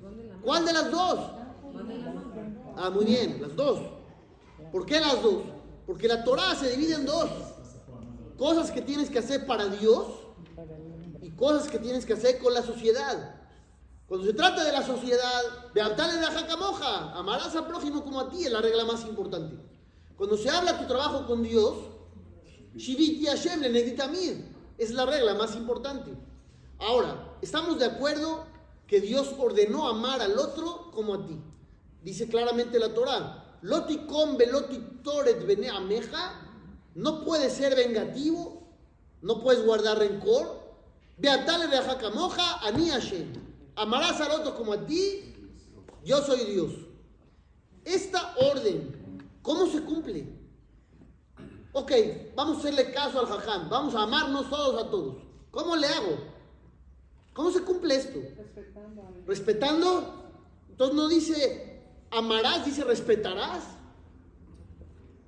¿Cuál 0.42 0.66
de 0.66 0.74
las 0.74 0.90
dos? 0.90 1.20
Ah, 2.78 2.90
muy 2.90 3.06
bien, 3.06 3.42
las 3.42 3.56
dos. 3.56 3.82
¿Por 4.72 4.86
qué 4.86 5.00
las 5.02 5.22
dos? 5.22 5.44
Porque 5.86 6.08
la 6.08 6.24
Torah 6.24 6.56
se 6.56 6.70
divide 6.72 6.96
en 6.96 7.06
dos. 7.06 7.30
Cosas 8.38 8.72
que 8.72 8.82
tienes 8.82 9.10
que 9.10 9.20
hacer 9.20 9.46
para 9.46 9.68
Dios 9.68 10.08
y 11.22 11.32
cosas 11.32 11.68
que 11.68 11.80
tienes 11.80 12.06
que 12.06 12.14
hacer 12.14 12.40
con 12.40 12.54
la 12.54 12.64
sociedad. 12.64 13.36
Cuando 14.08 14.26
se 14.26 14.34
trata 14.34 14.64
de 14.64 14.72
la 14.72 14.82
sociedad, 14.82 15.42
Beatale 15.74 16.14
de 16.20 16.26
Jacamoja, 16.26 17.14
amarás 17.14 17.54
al 17.56 17.68
prójimo 17.68 18.04
como 18.04 18.22
a 18.22 18.30
ti, 18.30 18.46
es 18.46 18.52
la 18.52 18.62
regla 18.62 18.86
más 18.86 19.06
importante. 19.06 19.58
Cuando 20.16 20.38
se 20.38 20.50
habla 20.50 20.80
tu 20.80 20.88
trabajo 20.88 21.28
con 21.28 21.44
Dios, 21.44 21.76
Shiviti 22.80 23.26
Hashem 23.26 23.60
le 23.60 23.98
es 24.78 24.92
la 24.92 25.06
regla 25.06 25.34
más 25.34 25.54
importante. 25.58 26.12
Ahora, 26.78 27.38
estamos 27.42 27.78
de 27.78 27.84
acuerdo 27.84 28.46
que 28.88 29.02
Dios 29.02 29.36
ordenó 29.38 29.90
amar 29.90 30.22
al 30.22 30.40
otro 30.40 30.90
como 30.92 31.16
a 31.16 31.26
ti. 31.26 31.38
Dice 32.02 32.30
claramente 32.30 32.80
la 32.80 32.94
Torah, 32.94 33.58
Loticom 33.64 34.38
veloti 34.38 34.78
toret 35.04 35.46
bene 35.46 35.68
ameja, 35.70 36.40
no 36.96 37.26
puedes 37.26 37.52
ser 37.52 37.76
vengativo, 37.76 38.66
no 39.22 39.44
puedes 39.44 39.66
guardar 39.66 40.00
rencor. 40.00 40.62
Beatale 41.18 41.68
de 41.68 41.80
Jacamoja, 41.80 42.66
ani 42.66 42.92
Hashem. 42.92 43.34
Amarás 43.76 44.22
al 44.22 44.40
otro 44.40 44.56
como 44.56 44.72
a 44.72 44.86
ti, 44.86 45.36
yo 46.06 46.24
soy 46.24 46.46
Dios. 46.46 46.72
Esta 47.84 48.36
orden, 48.38 49.28
¿cómo 49.42 49.68
se 49.68 49.82
cumple? 49.82 50.39
Ok, 51.74 51.92
vamos 52.36 52.58
a 52.58 52.60
hacerle 52.60 52.92
caso 52.92 53.20
al 53.20 53.28
jajam, 53.28 53.70
vamos 53.70 53.96
a 53.96 54.04
amarnos 54.04 54.50
todos 54.50 54.84
a 54.84 54.90
todos. 54.90 55.16
¿Cómo 55.52 55.76
le 55.76 55.88
hago? 55.88 56.18
¿Cómo 57.34 57.52
se 57.52 57.62
cumple 57.62 57.96
esto? 57.96 58.20
Respetando. 58.38 59.02
¿Respetando? 59.26 60.14
Entonces 60.70 60.96
no 60.96 61.08
dice 61.08 61.70
amarás, 62.12 62.66
dice 62.66 62.84
respetarás. 62.84 63.64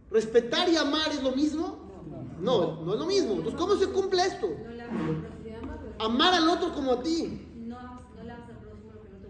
¿Respetar 0.10 0.68
y 0.70 0.76
amar 0.76 1.10
es 1.10 1.24
lo 1.24 1.32
mismo? 1.32 1.78
No, 2.40 2.82
no 2.82 2.94
es 2.94 3.00
lo 3.00 3.06
mismo. 3.06 3.34
Entonces, 3.34 3.56
¿cómo 3.56 3.76
se 3.76 3.88
cumple 3.88 4.24
esto? 4.24 4.48
Amar 6.00 6.34
al 6.34 6.50
otro 6.50 6.74
como 6.74 6.94
a 6.94 7.02
ti. 7.02 7.48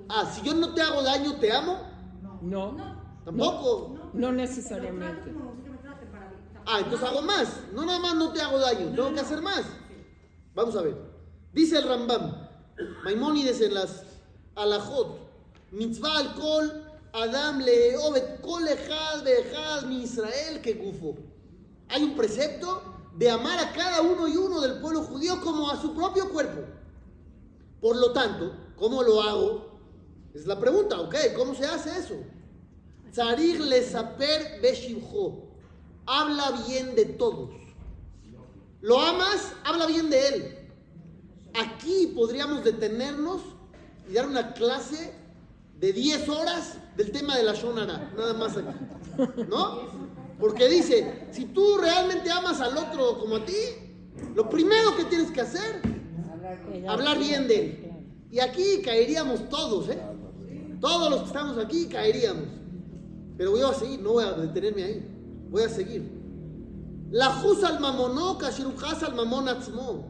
Ah, 0.09 0.25
si 0.25 0.41
yo 0.41 0.53
no 0.53 0.73
te 0.73 0.81
hago 0.81 1.03
daño, 1.03 1.35
¿te 1.35 1.51
amo? 1.51 1.77
No. 2.41 2.75
¿Tampoco? 3.23 3.97
No 4.13 4.31
necesariamente. 4.31 5.33
Ah, 6.73 6.79
entonces 6.79 7.05
hago 7.05 7.21
más. 7.21 7.49
No 7.73 7.85
nada 7.85 7.99
más 7.99 8.15
no 8.15 8.31
te 8.31 8.41
hago 8.41 8.57
daño, 8.57 8.95
tengo 8.95 9.13
que 9.13 9.19
hacer 9.19 9.41
más. 9.41 9.63
Vamos 10.55 10.73
a 10.77 10.81
ver. 10.81 10.95
Dice 11.51 11.77
el 11.77 11.85
Rambam, 11.85 12.47
Maimónides 13.03 13.59
en 13.59 13.73
las 13.73 14.03
Alajot, 14.55 15.19
Mitzvah 15.71 16.19
al 16.19 16.33
kol, 16.35 16.83
Adam 17.11 17.59
le 17.59 17.97
obet 17.97 18.39
kol 18.39 18.65
ejad 18.69 19.83
mi 19.83 20.03
Israel 20.03 20.61
que 20.61 20.75
gufo. 20.75 21.17
Hay 21.89 22.03
un 22.03 22.15
precepto 22.15 22.81
de 23.17 23.29
amar 23.29 23.59
a 23.59 23.73
cada 23.73 24.01
uno 24.01 24.29
y 24.29 24.37
uno 24.37 24.61
del 24.61 24.79
pueblo 24.79 25.01
judío 25.01 25.41
como 25.41 25.69
a 25.69 25.81
su 25.81 25.93
propio 25.93 26.29
cuerpo. 26.29 26.61
Por 27.81 27.97
lo 27.97 28.13
tanto, 28.13 28.55
¿cómo 28.77 29.03
lo 29.03 29.21
hago? 29.21 29.77
Es 30.33 30.45
la 30.45 30.57
pregunta, 30.57 31.01
¿ok? 31.01 31.15
¿Cómo 31.35 31.53
se 31.53 31.65
hace 31.65 31.99
eso? 31.99 32.15
Tzarich 33.11 33.59
le 33.59 33.83
saper 33.83 34.61
beshimcho. 34.61 35.50
Habla 36.05 36.51
bien 36.67 36.95
de 36.95 37.05
todos. 37.05 37.51
¿Lo 38.81 38.99
amas? 38.99 39.53
Habla 39.63 39.85
bien 39.85 40.09
de 40.09 40.27
él. 40.27 40.57
Aquí 41.53 42.11
podríamos 42.15 42.63
detenernos 42.63 43.41
y 44.09 44.13
dar 44.13 44.27
una 44.27 44.53
clase 44.53 45.13
de 45.79 45.93
10 45.93 46.29
horas 46.29 46.77
del 46.95 47.11
tema 47.11 47.37
de 47.37 47.43
la 47.43 47.53
Shonara, 47.53 48.11
nada 48.15 48.33
más 48.33 48.57
aquí. 48.57 48.75
¿No? 49.49 49.81
Porque 50.39 50.67
dice, 50.67 51.27
si 51.31 51.45
tú 51.45 51.77
realmente 51.77 52.31
amas 52.31 52.61
al 52.61 52.77
otro 52.77 53.19
como 53.19 53.35
a 53.37 53.45
ti, 53.45 53.53
lo 54.33 54.49
primero 54.49 54.95
que 54.95 55.05
tienes 55.05 55.29
que 55.31 55.41
hacer, 55.41 55.81
hablar 56.87 57.19
bien 57.19 57.47
de 57.47 57.59
él. 57.59 57.91
Y 58.31 58.39
aquí 58.39 58.81
caeríamos 58.83 59.49
todos, 59.49 59.89
¿eh? 59.89 59.99
Todos 60.79 61.11
los 61.11 61.21
que 61.21 61.27
estamos 61.27 61.57
aquí 61.57 61.85
caeríamos. 61.87 62.45
Pero 63.37 63.51
voy 63.51 63.61
a 63.61 63.73
seguir, 63.73 63.99
no 64.01 64.13
voy 64.13 64.23
a 64.23 64.31
detenerme 64.31 64.83
ahí. 64.83 65.10
Voy 65.51 65.63
a 65.63 65.69
seguir. 65.69 66.09
La 67.11 67.27
jus 67.33 67.63
al 67.63 67.81
mamonó, 67.81 68.39
al 68.39 69.15
mamón 69.15 69.49
atzmo. 69.49 70.05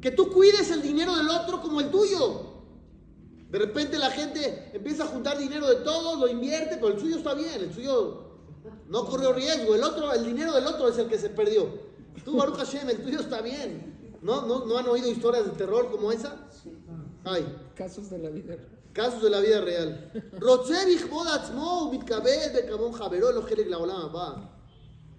Que 0.00 0.10
tú 0.10 0.30
cuides 0.30 0.70
el 0.72 0.82
dinero 0.82 1.16
del 1.16 1.28
otro 1.30 1.62
como 1.62 1.80
el 1.80 1.90
tuyo. 1.90 2.52
De 3.50 3.58
repente 3.58 3.96
la 3.98 4.10
gente 4.10 4.72
empieza 4.74 5.04
a 5.04 5.06
juntar 5.06 5.38
dinero 5.38 5.68
de 5.68 5.76
todos, 5.76 6.18
lo 6.18 6.26
invierte, 6.26 6.74
pero 6.74 6.88
el 6.88 7.00
suyo 7.00 7.16
está 7.16 7.34
bien, 7.34 7.54
el 7.54 7.72
suyo 7.72 8.24
no 8.88 9.06
corrió 9.06 9.32
riesgo. 9.32 9.76
El 9.76 9.84
otro, 9.84 10.12
el 10.12 10.26
dinero 10.26 10.52
del 10.52 10.66
otro 10.66 10.88
es 10.88 10.98
el 10.98 11.06
que 11.06 11.18
se 11.18 11.30
perdió. 11.30 11.68
Tú, 12.24 12.36
Baruch 12.36 12.56
Hashem, 12.56 12.90
el 12.90 13.02
tuyo 13.02 13.20
está 13.20 13.40
bien. 13.40 14.18
¿No, 14.22 14.44
no, 14.44 14.64
¿No 14.66 14.76
han 14.76 14.88
oído 14.88 15.08
historias 15.08 15.44
de 15.44 15.52
terror 15.52 15.88
como 15.90 16.10
esa? 16.10 16.48
Ay. 17.22 17.46
Casos 17.76 18.10
de 18.10 18.18
la 18.18 18.30
vida. 18.30 18.56
Casos 18.92 19.22
de 19.22 19.30
la 19.30 19.38
vida 19.38 19.60
real. 19.60 20.10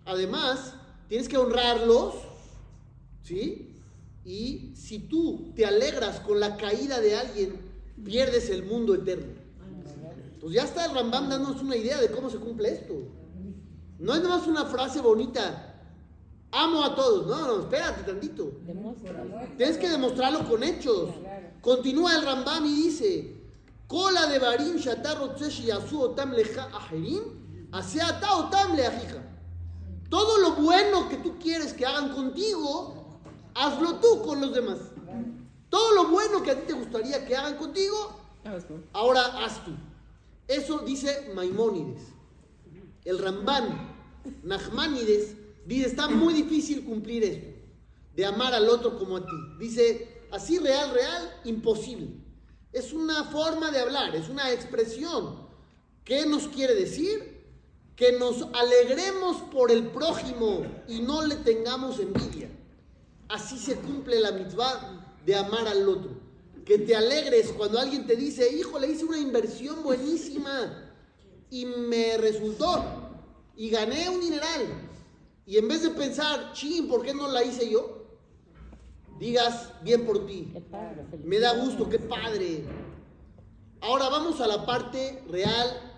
Además, 0.05 0.73
tienes 1.09 1.27
que 1.27 1.37
honrarlos, 1.37 2.15
¿sí? 3.23 3.81
Y 4.23 4.73
si 4.75 4.99
tú 4.99 5.51
te 5.55 5.65
alegras 5.65 6.19
con 6.19 6.39
la 6.39 6.57
caída 6.57 6.99
de 6.99 7.15
alguien, 7.15 7.59
pierdes 8.03 8.49
el 8.49 8.63
mundo 8.65 8.95
eterno. 8.95 9.33
Pues 10.39 10.53
ya 10.53 10.63
está 10.63 10.85
el 10.85 10.93
Rambam 10.93 11.29
dándonos 11.29 11.61
una 11.61 11.75
idea 11.75 11.99
de 11.99 12.11
cómo 12.11 12.29
se 12.29 12.37
cumple 12.37 12.69
esto. 12.69 12.93
No 13.97 14.13
es 14.13 14.21
nomás 14.21 14.45
una 14.45 14.65
frase 14.65 15.01
bonita. 15.01 15.75
Amo 16.51 16.83
a 16.83 16.95
todos. 16.95 17.25
No, 17.25 17.47
no, 17.47 17.61
espérate 17.61 18.03
tantito. 18.03 18.51
Tienes 19.57 19.77
que 19.77 19.89
demostrarlo 19.89 20.47
con 20.47 20.63
hechos. 20.63 21.09
Continúa 21.61 22.15
el 22.15 22.25
Rambam 22.25 22.65
y 22.65 22.75
dice, 22.75 23.35
Cola 23.87 24.27
de 24.27 24.39
Barim 24.39 24.75
Otam 25.93 26.31
Leja 26.33 26.69
Ajerim, 26.73 27.23
Otam. 27.71 28.75
Todo 30.09 30.37
lo 30.39 30.55
bueno 30.55 31.09
que 31.09 31.17
tú 31.17 31.37
quieres 31.39 31.73
que 31.73 31.85
hagan 31.85 32.13
contigo, 32.13 33.19
hazlo 33.53 33.95
tú 33.95 34.21
con 34.23 34.41
los 34.41 34.53
demás. 34.53 34.79
Todo 35.69 35.93
lo 35.93 36.09
bueno 36.09 36.43
que 36.43 36.51
a 36.51 36.59
ti 36.59 36.67
te 36.67 36.73
gustaría 36.73 37.25
que 37.25 37.35
hagan 37.35 37.57
contigo, 37.57 38.19
ahora 38.93 39.21
haz 39.43 39.63
tú. 39.65 39.71
Eso 40.47 40.79
dice 40.79 41.31
Maimónides. 41.33 42.01
El 43.03 43.19
Ramban, 43.19 43.95
Nachmanides, 44.43 45.35
dice, 45.65 45.87
está 45.87 46.07
muy 46.07 46.33
difícil 46.33 46.85
cumplir 46.85 47.23
esto, 47.23 47.47
de 48.15 48.25
amar 48.25 48.53
al 48.53 48.69
otro 48.69 48.97
como 48.97 49.17
a 49.17 49.25
ti. 49.25 49.35
Dice, 49.59 50.27
así 50.31 50.59
real, 50.59 50.91
real, 50.91 51.41
imposible. 51.43 52.07
Es 52.71 52.93
una 52.93 53.23
forma 53.25 53.71
de 53.71 53.79
hablar, 53.79 54.15
es 54.15 54.29
una 54.29 54.51
expresión. 54.51 55.45
¿Qué 56.03 56.25
nos 56.25 56.47
quiere 56.47 56.75
decir? 56.75 57.34
Que 57.95 58.13
nos 58.13 58.47
alegremos 58.53 59.37
por 59.51 59.71
el 59.71 59.87
prójimo 59.87 60.65
y 60.87 60.99
no 60.99 61.25
le 61.25 61.35
tengamos 61.37 61.99
envidia. 61.99 62.49
Así 63.29 63.57
se 63.57 63.75
cumple 63.75 64.19
la 64.19 64.31
mitzvah 64.31 65.15
de 65.25 65.35
amar 65.35 65.67
al 65.67 65.87
otro. 65.87 66.11
Que 66.65 66.79
te 66.79 66.95
alegres 66.95 67.53
cuando 67.57 67.79
alguien 67.79 68.05
te 68.05 68.15
dice, 68.15 68.53
hijo, 68.53 68.79
le 68.79 68.91
hice 68.91 69.05
una 69.05 69.19
inversión 69.19 69.83
buenísima 69.83 70.91
y 71.49 71.65
me 71.65 72.17
resultó 72.17 72.83
y 73.55 73.69
gané 73.69 74.09
un 74.09 74.19
dineral. 74.19 74.67
Y 75.45 75.57
en 75.57 75.67
vez 75.67 75.83
de 75.83 75.91
pensar, 75.91 76.51
ching, 76.53 76.87
¿por 76.87 77.03
qué 77.03 77.13
no 77.13 77.27
la 77.27 77.43
hice 77.43 77.69
yo? 77.69 78.05
digas 79.19 79.71
bien 79.81 80.05
por 80.05 80.25
ti. 80.25 80.53
Me 81.23 81.39
da 81.39 81.53
gusto, 81.53 81.89
qué 81.89 81.99
padre. 81.99 82.63
Ahora 83.81 84.09
vamos 84.09 84.41
a 84.41 84.47
la 84.47 84.65
parte 84.65 85.23
real 85.29 85.94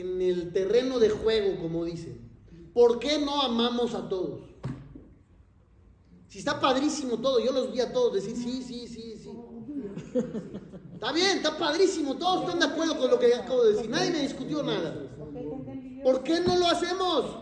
en 0.00 0.20
el 0.20 0.52
terreno 0.52 0.98
de 0.98 1.10
juego, 1.10 1.60
como 1.60 1.84
dicen. 1.84 2.26
¿por 2.76 2.98
qué 2.98 3.18
no 3.18 3.40
amamos 3.40 3.94
a 3.94 4.06
todos? 4.06 4.40
Si 6.28 6.40
está 6.40 6.60
padrísimo 6.60 7.16
todo, 7.16 7.40
yo 7.40 7.50
los 7.50 7.72
vi 7.72 7.80
a 7.80 7.90
todos 7.90 8.12
decir 8.12 8.36
sí, 8.36 8.62
sí, 8.62 8.86
sí, 8.86 9.16
sí. 9.16 9.30
Está 10.92 11.10
bien, 11.12 11.38
está 11.38 11.56
padrísimo, 11.56 12.16
todos 12.16 12.44
están 12.44 12.58
de 12.58 12.66
acuerdo 12.66 12.98
con 12.98 13.10
lo 13.10 13.18
que 13.18 13.34
acabo 13.34 13.64
de 13.64 13.72
decir, 13.72 13.88
nadie 13.88 14.10
me 14.10 14.20
discutió 14.20 14.62
nada. 14.62 14.94
¿Por 16.02 16.22
qué 16.22 16.40
no 16.40 16.58
lo 16.58 16.66
hacemos? 16.66 17.38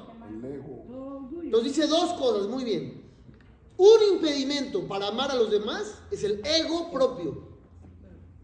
Nos 1.43 1.65
dice 1.65 1.89
dos 1.89 2.13
cosas, 2.13 2.47
muy 2.47 2.63
bien. 2.63 3.03
Un 3.77 4.15
impedimento 4.15 4.87
para 4.87 5.09
amar 5.09 5.33
a 5.33 5.35
los 5.35 5.51
demás 5.51 5.99
es 6.13 6.23
el 6.23 6.41
ego 6.47 6.93
propio. 6.93 7.49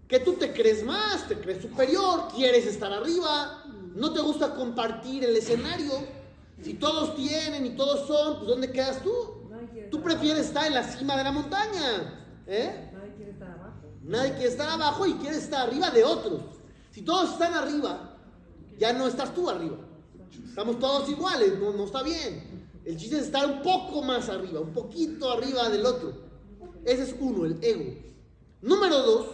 Que 0.09 0.19
tú 0.19 0.33
te 0.33 0.53
crees 0.53 0.85
más, 0.85 1.29
te 1.29 1.39
crees 1.39 1.63
superior, 1.63 2.27
quieres 2.35 2.67
estar 2.67 2.93
arriba, 2.93 3.65
no 3.95 4.13
te 4.13 4.21
gusta 4.21 4.55
compartir 4.55 5.25
el 5.25 5.37
escenario. 5.37 5.93
Si 6.63 6.75
todos 6.75 7.17
tienen 7.17 7.67
y 7.67 7.71
todos 7.71 8.07
son, 8.07 8.37
pues 8.37 8.49
¿dónde 8.49 8.71
quedas 8.71 9.03
tú? 9.03 9.11
Tú 9.91 10.03
prefieres 10.03 10.47
estar 10.47 10.67
en 10.67 10.75
la 10.75 10.85
cima 10.85 11.17
de 11.17 11.25
la 11.25 11.33
montaña. 11.33 12.43
¿eh? 12.47 12.91
Nadie 12.93 13.15
quiere 13.17 13.31
estar 13.33 13.51
abajo. 13.51 13.77
Nadie 14.03 14.33
quiere 14.33 14.49
estar 14.49 14.69
abajo 14.69 15.07
y 15.07 15.15
quiere 15.15 15.37
estar 15.37 15.69
arriba 15.69 15.91
de 15.91 16.05
otros. 16.05 16.43
Si 16.91 17.03
todos 17.03 17.33
están 17.33 17.55
arriba, 17.55 18.19
ya 18.79 18.93
no 18.93 19.07
estás 19.07 19.35
tú 19.35 19.49
arriba. 19.49 19.77
Estamos 20.49 20.79
todos 20.79 21.09
iguales, 21.09 21.59
no, 21.59 21.73
no 21.73 21.85
está 21.85 22.03
bien. 22.03 22.69
El 22.85 22.97
chiste 22.97 23.19
es 23.19 23.25
estar 23.25 23.47
un 23.47 23.63
poco 23.63 24.03
más 24.03 24.29
arriba, 24.29 24.61
un 24.61 24.73
poquito 24.73 25.31
arriba 25.31 25.69
del 25.69 25.85
otro. 25.85 26.13
Ese 26.85 27.03
es 27.03 27.15
uno, 27.19 27.45
el 27.45 27.63
ego. 27.63 27.95
Número 28.63 28.99
dos, 29.03 29.27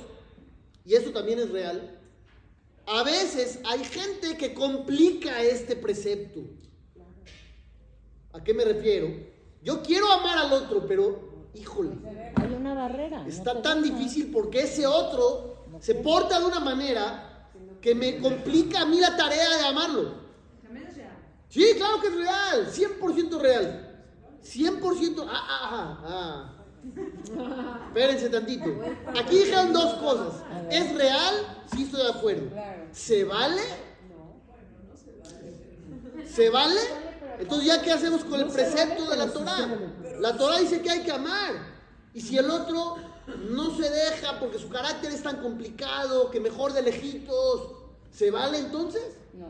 y 0.85 0.95
esto 0.95 1.11
también 1.11 1.39
es 1.39 1.51
real, 1.51 1.96
a 2.87 3.03
veces 3.03 3.61
hay 3.65 3.85
gente 3.85 4.37
que 4.37 4.55
complica 4.55 5.43
este 5.43 5.77
precepto. 5.77 6.41
¿A 8.33 8.43
qué 8.43 8.55
me 8.55 8.65
refiero? 8.65 9.09
Yo 9.63 9.83
quiero 9.83 10.11
amar 10.13 10.39
al 10.39 10.53
otro, 10.53 10.87
pero, 10.87 11.49
híjole, 11.55 11.91
Hay 12.37 12.53
una 12.53 12.75
barrera. 12.75 13.27
Está 13.27 13.61
tan 13.61 13.83
difícil 13.83 14.31
porque 14.31 14.61
ese 14.61 14.87
otro 14.87 15.67
se 15.81 15.97
porta 15.97 16.39
de 16.39 16.47
una 16.47 16.61
manera 16.61 17.51
que 17.81 17.95
me 17.95 18.19
complica 18.19 18.83
a 18.83 18.87
mí 18.87 19.01
la 19.01 19.17
tarea 19.17 19.57
de 19.57 19.65
amarlo. 19.67 20.15
También 20.63 20.87
es 20.87 20.97
real. 20.97 21.17
Sí, 21.49 21.65
claro 21.77 22.01
que 22.01 22.09
es 22.09 22.15
real, 22.15 22.67
100% 22.73 23.41
real. 23.41 24.05
100%. 24.43 25.27
Ah, 25.29 25.47
ah, 25.49 25.69
ah, 25.73 26.03
ah. 26.05 26.56
Espérense 27.89 28.29
tantito. 28.29 28.71
Aquí 29.19 29.39
dijeron 29.39 29.73
dos 29.73 29.95
cosas. 29.95 30.43
¿Es 30.71 30.95
real? 30.95 31.35
Sí, 31.75 31.85
estoy 31.85 32.03
de 32.03 32.11
acuerdo. 32.11 32.51
¿Se 32.93 33.25
vale? 33.25 33.63
¿Se 36.27 36.51
vale? 36.51 36.81
Entonces, 37.39 37.67
¿ya 37.67 37.83
qué 37.83 37.93
hacemos 37.93 38.25
con 38.25 38.41
el 38.41 38.49
precepto 38.49 39.11
de 39.11 39.17
la 39.17 39.33
Torah? 39.33 39.69
La 40.21 40.37
Torah 40.37 40.59
dice 40.59 40.81
que 40.81 40.91
hay 40.91 41.03
que 41.03 41.13
amar. 41.13 41.55
Y 42.15 42.21
si 42.21 42.39
el 42.39 42.51
otro 42.51 42.97
no 43.51 43.77
se 43.77 43.91
deja 43.91 44.39
porque 44.39 44.59
su 44.59 44.69
carácter 44.69 45.13
es 45.13 45.23
tan 45.23 45.37
complicado, 45.39 46.31
que 46.31 46.41
mejor 46.41 46.73
de 46.73 46.83
lejitos, 46.83 47.73
¿se 48.11 48.31
vale 48.31 48.59
entonces? 48.59 49.19
No. 49.35 49.49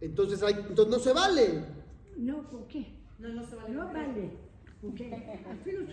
Entonces, 0.00 0.42
hay, 0.42 0.54
entonces 0.54 0.88
no 0.88 0.98
se 0.98 1.12
vale. 1.12 1.64
No, 2.16 2.48
¿por 2.50 2.66
qué? 2.66 2.92
No, 3.18 3.28
no 3.28 3.44
se 3.44 3.54
vale. 3.56 3.74
No 3.74 3.86
vale. 3.86 4.30
Porque 4.82 5.04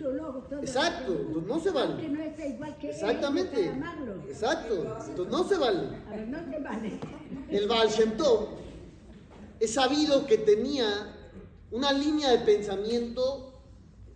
todo 0.00 0.60
Exacto, 0.60 1.12
entonces 1.12 1.46
no 1.46 1.60
se 1.60 1.70
vale. 1.70 2.08
no 2.08 2.46
igual 2.48 2.76
que 2.78 2.90
Exactamente. 2.90 3.68
Él, 3.68 3.78
no 3.78 4.14
Exacto, 4.28 4.98
entonces 5.06 5.32
no 5.32 5.44
se 5.44 5.58
vale. 5.58 5.96
A 6.08 6.16
ver, 6.16 6.28
no 6.28 6.38
se 6.50 6.58
vale. 6.58 7.00
El 7.50 7.68
Baal 7.68 7.88
Shem 7.88 8.16
Tov 8.16 8.48
es 9.60 9.74
sabido 9.74 10.26
que 10.26 10.38
tenía 10.38 11.16
una 11.70 11.92
línea 11.92 12.30
de 12.30 12.38
pensamiento 12.38 13.62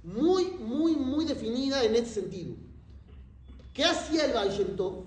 muy, 0.03 0.51
muy, 0.59 0.97
muy 0.97 1.25
definida 1.25 1.85
en 1.85 1.95
ese 1.95 2.23
sentido. 2.23 2.57
¿Qué 3.73 3.85
hacía 3.85 4.27
el 4.27 4.33
Baal 4.33 4.51
Shem 4.51 4.75
Tov? 4.75 5.05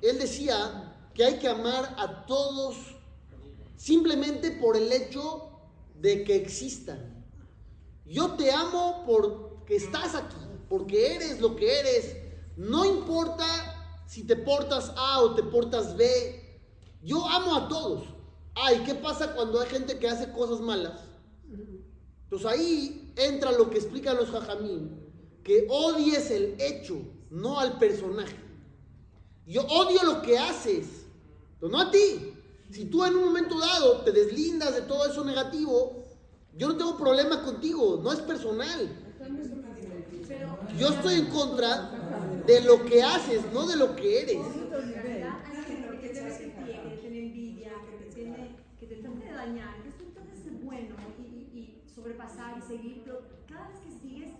Él 0.00 0.18
decía, 0.18 0.87
que 1.18 1.24
hay 1.24 1.38
que 1.40 1.48
amar 1.48 1.96
a 1.98 2.26
todos 2.26 2.76
simplemente 3.74 4.52
por 4.52 4.76
el 4.76 4.92
hecho 4.92 5.50
de 5.96 6.22
que 6.22 6.36
existan. 6.36 7.26
Yo 8.06 8.34
te 8.36 8.52
amo 8.52 9.02
porque 9.04 9.74
estás 9.74 10.14
aquí, 10.14 10.36
porque 10.68 11.16
eres 11.16 11.40
lo 11.40 11.56
que 11.56 11.80
eres. 11.80 12.16
No 12.56 12.84
importa 12.84 13.44
si 14.06 14.28
te 14.28 14.36
portas 14.36 14.92
A 14.96 15.20
o 15.22 15.34
te 15.34 15.42
portas 15.42 15.96
B. 15.96 16.62
Yo 17.02 17.28
amo 17.28 17.56
a 17.56 17.66
todos. 17.66 18.04
Ay, 18.54 18.84
¿qué 18.86 18.94
pasa 18.94 19.34
cuando 19.34 19.60
hay 19.60 19.68
gente 19.70 19.98
que 19.98 20.08
hace 20.08 20.30
cosas 20.30 20.60
malas? 20.60 21.00
Pues 22.30 22.46
ahí 22.46 23.12
entra 23.16 23.50
lo 23.50 23.70
que 23.70 23.78
explican 23.78 24.18
los 24.18 24.30
jajamín, 24.30 25.04
que 25.42 25.66
odies 25.68 26.30
el 26.30 26.54
hecho, 26.60 27.02
no 27.28 27.58
al 27.58 27.76
personaje. 27.76 28.36
Yo 29.48 29.62
odio 29.62 30.04
lo 30.04 30.22
que 30.22 30.38
haces, 30.38 30.97
pero 31.60 31.72
no 31.72 31.80
a 31.80 31.90
ti. 31.90 32.34
Si 32.70 32.84
tú 32.86 33.04
en 33.04 33.16
un 33.16 33.24
momento 33.24 33.58
dado 33.58 34.02
te 34.02 34.12
deslindas 34.12 34.74
de 34.74 34.82
todo 34.82 35.06
eso 35.06 35.24
negativo, 35.24 36.04
yo 36.54 36.68
no 36.68 36.76
tengo 36.76 36.96
problema 36.96 37.42
contigo, 37.42 38.00
no 38.02 38.12
es 38.12 38.20
personal. 38.20 38.96
Yo 40.78 40.88
estoy 40.88 41.14
en 41.14 41.26
contra 41.26 42.42
de 42.46 42.60
lo 42.62 42.84
que 42.84 43.02
haces, 43.02 43.52
no 43.52 43.66
de 43.66 43.76
lo 43.76 43.96
que 43.96 44.22
eres. 44.22 44.38
dañar, 49.38 49.82
que 49.82 49.90
tú 49.92 50.10
tratas 50.12 50.44
de 50.44 50.50
bueno 50.50 50.96
y, 51.18 51.22
y, 51.22 51.82
y 51.86 51.90
sobrepasar 51.94 52.58
y 52.58 52.62
seguir, 52.62 53.02
pero 53.04 53.22
cada 53.48 53.68
vez 53.68 53.78
que 53.78 53.90
sigues 53.90 54.34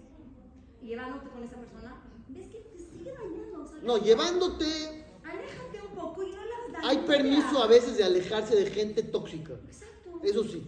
llevándote 0.82 1.28
con 1.30 1.42
esa 1.44 1.56
persona, 1.56 2.02
ves 2.28 2.48
que 2.48 2.58
te 2.58 2.78
sigue 2.78 3.12
dañando. 3.12 3.66
sea, 3.66 3.78
No, 3.82 3.98
llevándote, 3.98 5.06
Aléjate 5.24 5.82
un 5.82 5.94
poco 5.94 6.22
y 6.22 6.30
no 6.30 6.36
daño. 6.36 6.57
Hay 6.84 6.98
permiso 6.98 7.62
a 7.62 7.66
veces 7.66 7.96
de 7.96 8.04
alejarse 8.04 8.54
de 8.56 8.70
gente 8.70 9.02
tóxica. 9.02 9.54
Exacto. 9.66 10.20
Eso 10.22 10.44
sí, 10.44 10.62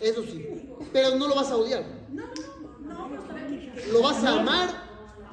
eso 0.00 0.22
sí. 0.22 0.46
Pero 0.92 1.16
no 1.16 1.28
lo 1.28 1.34
vas 1.34 1.50
a 1.50 1.56
odiar, 1.56 1.84
No, 2.10 2.24
no, 2.84 3.08
no, 3.08 3.92
lo 3.92 4.02
vas 4.02 4.22
a 4.24 4.40
amar 4.40 4.70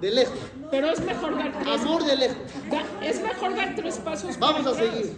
de 0.01 0.11
lejos. 0.11 0.37
Pero 0.71 0.91
es 0.91 0.99
mejor 1.03 1.35
dar 1.37 1.51
tres, 1.59 1.67
Amor 1.81 2.05
de 2.05 2.15
lejos. 2.15 2.37
da- 2.69 3.05
es 3.05 3.21
mejor 3.21 3.55
dar 3.55 3.75
tres 3.75 3.97
pasos 3.97 4.37
Vamos 4.39 4.65
a 4.67 4.69
atrás. 4.71 4.93
seguir. 4.93 5.13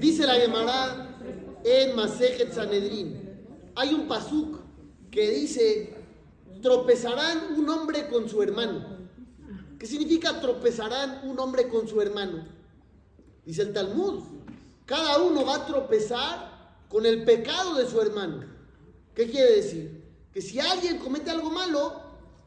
Dice 0.00 0.26
la 0.26 0.34
Gemara 0.34 1.16
en 1.64 1.96
Masejet 1.96 2.52
Sanedrin. 2.52 3.20
Hay 3.74 3.94
un 3.94 4.06
pasuk 4.08 4.58
que 5.10 5.30
dice: 5.30 5.94
tropezarán 6.60 7.54
un 7.58 7.68
hombre 7.70 8.08
con 8.08 8.28
su 8.28 8.42
hermano. 8.42 8.98
¿Qué 9.78 9.86
significa 9.86 10.40
tropezarán 10.40 11.28
un 11.28 11.38
hombre 11.40 11.68
con 11.68 11.88
su 11.88 12.00
hermano? 12.00 12.46
Dice 13.44 13.62
el 13.62 13.72
Talmud. 13.72 14.22
Cada 14.86 15.18
uno 15.22 15.44
va 15.44 15.56
a 15.56 15.66
tropezar 15.66 16.52
con 16.88 17.06
el 17.06 17.24
pecado 17.24 17.74
de 17.74 17.88
su 17.88 18.00
hermano. 18.00 18.44
¿Qué 19.14 19.30
quiere 19.30 19.56
decir? 19.56 20.04
Que 20.32 20.40
si 20.40 20.60
alguien 20.60 20.98
comete 20.98 21.30
algo 21.30 21.50
malo, 21.50 22.00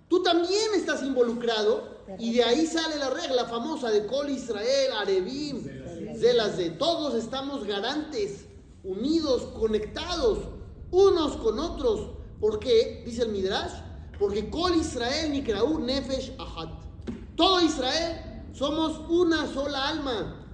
tú 0.08 0.22
también 0.22 0.74
estás 0.76 1.04
involucrado 1.04 1.96
y 2.20 2.34
de 2.34 2.44
ahí 2.44 2.68
sale 2.68 2.98
la 2.98 3.10
regla 3.10 3.46
famosa 3.46 3.90
de 3.90 4.06
Col 4.06 4.30
Israel, 4.30 4.92
Arebim, 4.98 5.64
Zelas 6.20 6.58
de 6.58 6.72
todos 6.72 7.16
estamos 7.16 7.66
garantes, 7.66 8.46
unidos, 8.84 9.44
conectados, 9.58 10.40
unos 10.92 11.36
con 11.38 11.60
otros. 11.60 12.12
¿Por 12.40 12.60
qué? 12.60 13.04
Dice 13.06 13.24
el 13.24 13.30
Midrash. 13.30 13.74
Porque 14.20 14.50
Col 14.50 14.76
Israel 14.76 15.32
Nikraú 15.32 15.80
Nefesh 15.80 16.34
Ahat. 16.40 16.70
Todo 17.36 17.62
Israel 17.62 18.46
somos 18.54 19.02
una 19.10 19.52
sola 19.52 19.90
alma. 19.90 20.45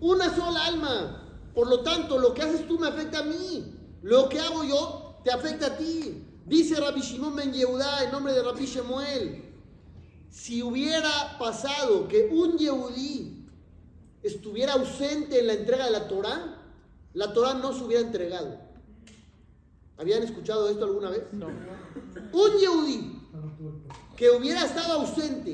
Una 0.00 0.34
sola 0.34 0.66
alma. 0.66 1.20
Por 1.54 1.68
lo 1.68 1.80
tanto, 1.80 2.18
lo 2.18 2.34
que 2.34 2.42
haces 2.42 2.66
tú 2.66 2.78
me 2.78 2.88
afecta 2.88 3.20
a 3.20 3.22
mí. 3.24 3.74
Lo 4.02 4.28
que 4.28 4.40
hago 4.40 4.64
yo 4.64 5.20
te 5.24 5.30
afecta 5.30 5.66
a 5.66 5.76
ti. 5.76 6.24
Dice 6.46 6.78
Rabbi 6.78 7.00
Shimon 7.00 7.36
Ben 7.36 7.52
Yehudá 7.52 8.04
en 8.04 8.12
nombre 8.12 8.32
de 8.32 8.42
Rabbi 8.42 8.66
Shemuel. 8.66 9.44
Si 10.30 10.62
hubiera 10.62 11.38
pasado 11.38 12.06
que 12.08 12.28
un 12.30 12.58
Yehudí 12.58 13.46
estuviera 14.22 14.74
ausente 14.74 15.40
en 15.40 15.46
la 15.46 15.52
entrega 15.54 15.86
de 15.86 15.92
la 15.92 16.08
Torah, 16.08 16.60
la 17.14 17.32
Torah 17.32 17.54
no 17.54 17.72
se 17.72 17.84
hubiera 17.84 18.02
entregado. 18.02 18.58
¿Habían 19.96 20.22
escuchado 20.22 20.68
esto 20.68 20.84
alguna 20.84 21.10
vez? 21.10 21.22
No. 21.32 21.46
Un 21.46 22.58
Yehudí 22.58 23.20
que 24.16 24.30
hubiera 24.30 24.64
estado 24.64 25.00
ausente 25.00 25.52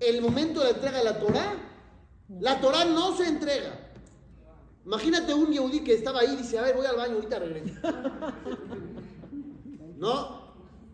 en 0.00 0.14
el 0.14 0.20
momento 0.20 0.60
de 0.60 0.66
la 0.66 0.76
entrega 0.76 0.98
de 0.98 1.04
la 1.04 1.18
Torah, 1.18 1.65
la 2.28 2.60
Torah 2.60 2.84
no 2.84 3.16
se 3.16 3.26
entrega. 3.26 3.80
Imagínate 4.84 5.34
un 5.34 5.52
Yehudí 5.52 5.80
que 5.80 5.94
estaba 5.94 6.20
ahí 6.20 6.34
y 6.34 6.36
dice, 6.36 6.58
a 6.58 6.62
ver, 6.62 6.76
voy 6.76 6.86
al 6.86 6.96
baño, 6.96 7.14
ahorita 7.14 7.38
regreso. 7.38 7.80
¿No? 9.96 10.42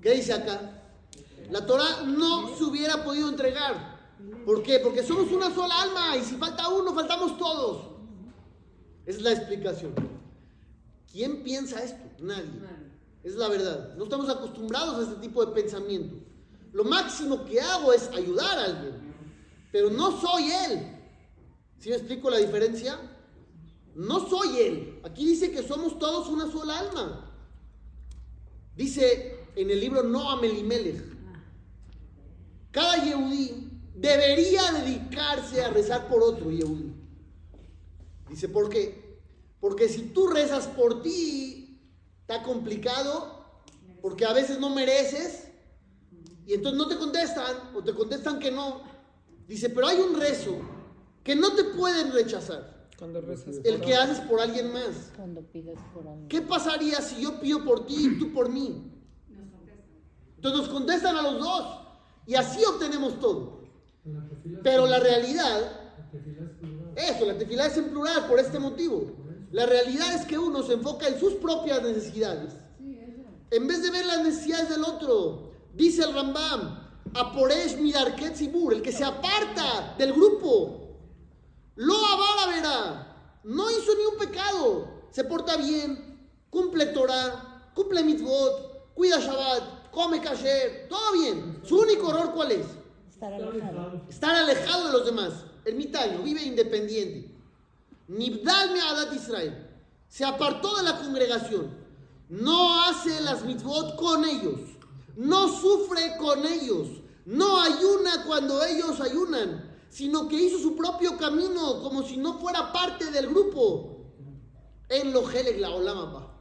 ¿Qué 0.01 0.13
dice 0.13 0.33
acá? 0.33 0.83
La 1.51 1.67
Torah 1.67 2.03
no 2.07 2.57
se 2.57 2.65
hubiera 2.65 3.05
podido 3.05 3.29
entregar. 3.29 4.01
¿Por 4.47 4.63
qué? 4.63 4.79
Porque 4.79 5.03
somos 5.03 5.31
una 5.33 5.55
sola 5.55 5.83
alma 5.83 6.17
y 6.17 6.23
si 6.23 6.37
falta 6.37 6.69
uno, 6.69 6.95
faltamos 6.95 7.37
todos. 7.37 7.89
Esa 9.05 9.19
es 9.19 9.25
la 9.25 9.33
explicación. 9.33 9.93
¿Quién 11.11 11.43
piensa 11.43 11.83
esto? 11.83 12.03
Nadie. 12.21 12.61
Es 13.23 13.35
la 13.35 13.49
verdad. 13.49 13.95
No 13.97 14.05
estamos 14.05 14.29
acostumbrados 14.29 14.99
a 14.99 15.03
este 15.03 15.21
tipo 15.21 15.45
de 15.45 15.53
pensamiento. 15.53 16.17
Lo 16.73 16.85
máximo 16.85 17.45
que 17.45 17.61
hago 17.61 17.93
es 17.93 18.09
ayudar 18.09 18.59
a 18.59 18.65
alguien, 18.65 19.15
pero 19.71 19.91
no 19.91 20.19
soy 20.19 20.51
él. 20.51 20.97
¿Sí 21.83 21.89
me 21.89 21.97
explico 21.97 22.31
la 22.31 22.39
diferencia? 22.39 22.97
No 23.97 24.29
soy 24.29 24.57
él. 24.61 25.01
Aquí 25.03 25.27
dice 25.27 25.51
que 25.51 25.65
somos 25.65 25.99
todos 25.99 26.29
una 26.29 26.49
sola 26.49 26.79
alma. 26.79 27.29
Dice 28.77 29.49
en 29.57 29.69
el 29.69 29.81
libro 29.81 30.05
Noam 30.05 30.45
Elimelech, 30.45 31.03
cada 32.71 33.05
Yehudí 33.05 33.69
debería 33.97 34.63
dedicarse 34.71 35.65
a 35.65 35.71
rezar 35.71 36.07
por 36.07 36.23
otro 36.23 36.53
Yehudí. 36.53 36.95
Dice, 38.31 38.49
¿por 38.49 38.69
qué? 38.69 39.19
Porque 39.59 39.89
si 39.89 40.03
tú 40.03 40.29
rezas 40.29 40.69
por 40.69 41.03
ti, 41.03 41.81
está 42.21 42.45
complicado, 42.45 43.45
porque 44.01 44.25
a 44.25 44.33
veces 44.33 44.61
no 44.61 44.71
mereces, 44.71 45.49
y 46.47 46.55
entonces 46.55 46.79
no 46.79 46.87
te 46.87 46.97
contestan, 46.97 47.73
o 47.75 47.83
te 47.83 47.93
contestan 47.93 48.39
que 48.39 48.53
no. 48.53 48.83
Dice, 49.49 49.69
pero 49.69 49.89
hay 49.89 49.99
un 49.99 50.19
rezo 50.19 50.61
que 51.23 51.37
no 51.37 51.55
te 51.55 51.65
pueden 51.65 52.13
rechazar, 52.13 52.89
Cuando 52.99 53.21
rezas 53.21 53.57
el 53.65 53.77
por 53.77 53.87
que 53.87 53.95
haces 53.95 54.21
por 54.21 54.41
alguien 54.41 54.73
más. 54.73 55.13
Cuando 55.17 55.43
pides 55.43 55.79
por 55.95 56.07
algo. 56.07 56.29
¿Qué 56.29 56.43
pasaría 56.43 57.01
si 57.01 57.23
yo 57.23 57.41
pido 57.41 57.65
por 57.65 57.87
ti 57.87 57.97
y 57.99 58.19
tú 58.19 58.33
por 58.33 58.49
mí? 58.49 58.91
Entonces 60.37 60.61
nos 60.63 60.71
contestan 60.71 61.17
a 61.17 61.23
los 61.23 61.39
dos 61.39 61.81
y 62.27 62.35
así 62.35 62.65
obtenemos 62.65 63.21
todo. 63.21 63.63
Pero 64.63 64.87
la 64.87 64.99
realidad, 64.99 65.81
eso, 66.97 67.25
la 67.25 67.39
tefilá 67.39 67.67
es 67.67 67.77
en 67.77 67.91
plural 67.91 68.27
por 68.27 68.41
este 68.41 68.59
motivo. 68.59 69.13
La 69.53 69.67
realidad 69.67 70.15
es 70.15 70.27
que 70.27 70.39
uno 70.39 70.63
se 70.63 70.73
enfoca 70.73 71.07
en 71.07 71.21
sus 71.21 71.35
propias 71.35 71.83
necesidades. 71.83 72.55
En 73.51 73.67
vez 73.67 73.83
de 73.83 73.91
ver 73.91 74.07
las 74.07 74.25
necesidades 74.25 74.71
del 74.71 74.83
otro, 74.83 75.53
dice 75.75 76.03
el 76.03 76.15
Rambam, 76.15 76.89
Aporesh 77.15 77.77
Midarket 77.77 78.35
Zibur, 78.35 78.73
el 78.73 78.83
que 78.83 78.93
se 78.93 79.05
aparta 79.05 79.95
del 79.99 80.15
grupo, 80.15 80.82
lo 81.77 81.95
avara 82.07 82.47
verá, 82.55 83.17
no 83.45 83.71
hizo 83.71 83.95
ni 83.97 84.05
un 84.05 84.19
pecado, 84.19 84.89
se 85.11 85.25
porta 85.25 85.57
bien, 85.57 86.29
cumple 86.51 86.87
Torah, 86.87 87.71
cumple 87.75 88.03
mitzvot, 88.03 88.95
cuida 88.95 89.19
Shabbat, 89.19 89.91
come 89.91 90.21
kasher, 90.21 90.89
todo 90.89 91.13
bien. 91.13 91.61
Su 91.65 91.79
único 91.81 92.11
error, 92.11 92.33
¿cuál 92.35 92.53
es? 92.53 92.67
Estar 93.09 93.33
alejado. 93.33 94.03
Estar 94.09 94.35
alejado 94.35 94.87
de 94.87 94.93
los 94.93 95.07
demás, 95.07 95.33
ermitaño, 95.65 96.23
vive 96.23 96.43
independiente. 96.43 97.31
Nibdal 98.09 98.73
Me'adat 98.73 99.15
Israel, 99.15 99.69
se 100.09 100.25
apartó 100.25 100.77
de 100.77 100.83
la 100.83 100.99
congregación, 100.99 101.71
no 102.29 102.83
hace 102.83 103.21
las 103.21 103.45
mitzvot 103.45 103.97
con 103.97 104.25
ellos, 104.25 104.61
no 105.17 105.49
sufre 105.49 106.17
con 106.19 106.45
ellos, 106.45 106.89
no 107.25 107.61
ayuna 107.61 108.25
cuando 108.27 108.63
ellos 108.65 109.01
ayunan, 109.01 109.72
sino 109.93 110.27
que 110.27 110.37
hizo 110.37 110.59
su 110.59 110.75
propio 110.75 111.19
camino 111.19 111.83
como 111.83 112.03
si 112.03 112.17
no 112.17 112.39
fuera 112.39 112.73
parte 112.73 113.11
del 113.11 113.29
grupo. 113.29 114.07
En 114.89 115.13
lo 115.13 115.31
Helek 115.31 115.59
la 115.61 115.71
Olamapa. 115.71 116.35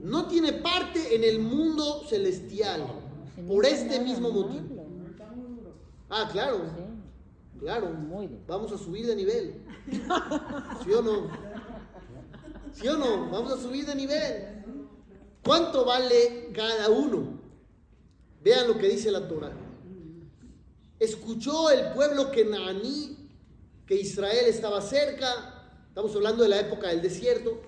No 0.00 0.26
tiene 0.26 0.52
parte 0.52 1.14
en 1.14 1.22
el 1.22 1.38
mundo 1.38 2.02
celestial, 2.08 2.84
por 3.46 3.64
este 3.64 4.00
mismo 4.00 4.32
motivo. 4.32 4.84
Ah, 6.10 6.28
claro, 6.32 6.62
claro. 7.60 7.96
Vamos 8.48 8.72
a 8.72 8.78
subir 8.78 9.06
de 9.06 9.14
nivel. 9.14 9.62
¿Sí 10.84 10.92
o 10.92 11.02
no? 11.02 11.30
¿Sí 12.72 12.88
o 12.88 12.96
no? 12.96 13.30
Vamos 13.30 13.52
a 13.52 13.62
subir 13.62 13.86
de 13.86 13.94
nivel. 13.94 14.64
¿Cuánto 15.44 15.84
vale 15.84 16.50
cada 16.52 16.88
uno? 16.88 17.38
Vean 18.42 18.66
lo 18.66 18.76
que 18.76 18.88
dice 18.88 19.12
la 19.12 19.28
Torah. 19.28 19.52
Escuchó 21.02 21.68
el 21.68 21.90
pueblo 21.94 22.30
que 22.30 22.44
Naaní, 22.44 23.28
que 23.88 23.96
Israel 23.96 24.44
estaba 24.46 24.80
cerca. 24.80 25.84
Estamos 25.88 26.14
hablando 26.14 26.44
de 26.44 26.48
la 26.48 26.60
época 26.60 26.90
del 26.90 27.02
desierto. 27.02 27.60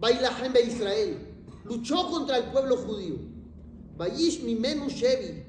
Bailahem 0.00 0.54
be 0.54 0.62
Israel. 0.62 1.18
Luchó 1.64 2.08
contra 2.08 2.38
el 2.38 2.44
pueblo 2.44 2.78
judío. 2.78 3.16
Bayish 3.98 4.40
Mimenu 4.44 4.88
Shevi. 4.88 5.44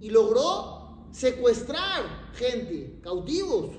Y 0.00 0.10
logró 0.10 1.08
secuestrar 1.10 2.04
gente, 2.34 3.00
cautivos. 3.02 3.72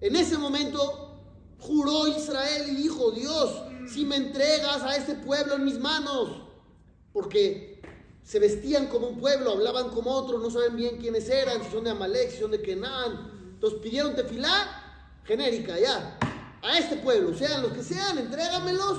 En 0.00 0.16
ese 0.16 0.38
momento 0.38 1.20
juró 1.58 2.06
Israel 2.06 2.64
y 2.70 2.76
dijo, 2.76 3.10
Dios, 3.10 3.62
si 3.92 4.06
me 4.06 4.16
entregas 4.16 4.82
a 4.84 4.96
este 4.96 5.16
pueblo 5.16 5.56
en 5.56 5.66
mis 5.66 5.78
manos, 5.78 6.30
porque 7.12 7.77
se 8.28 8.38
vestían 8.38 8.88
como 8.88 9.06
un 9.06 9.18
pueblo, 9.18 9.52
hablaban 9.52 9.88
como 9.88 10.10
otro, 10.10 10.38
no 10.38 10.50
saben 10.50 10.76
bien 10.76 10.98
quiénes 10.98 11.30
eran, 11.30 11.64
si 11.64 11.70
son 11.70 11.84
de 11.84 11.90
Amalek, 11.90 12.30
si 12.30 12.40
son 12.40 12.50
de 12.50 12.60
Kenan. 12.60 13.54
Entonces 13.54 13.80
pidieron 13.80 14.14
tefilá 14.14 15.16
genérica, 15.24 15.80
ya, 15.80 16.18
a 16.62 16.78
este 16.78 16.96
pueblo, 16.98 17.34
sean 17.34 17.62
los 17.62 17.72
que 17.72 17.82
sean, 17.82 18.18
entrégamelos. 18.18 18.98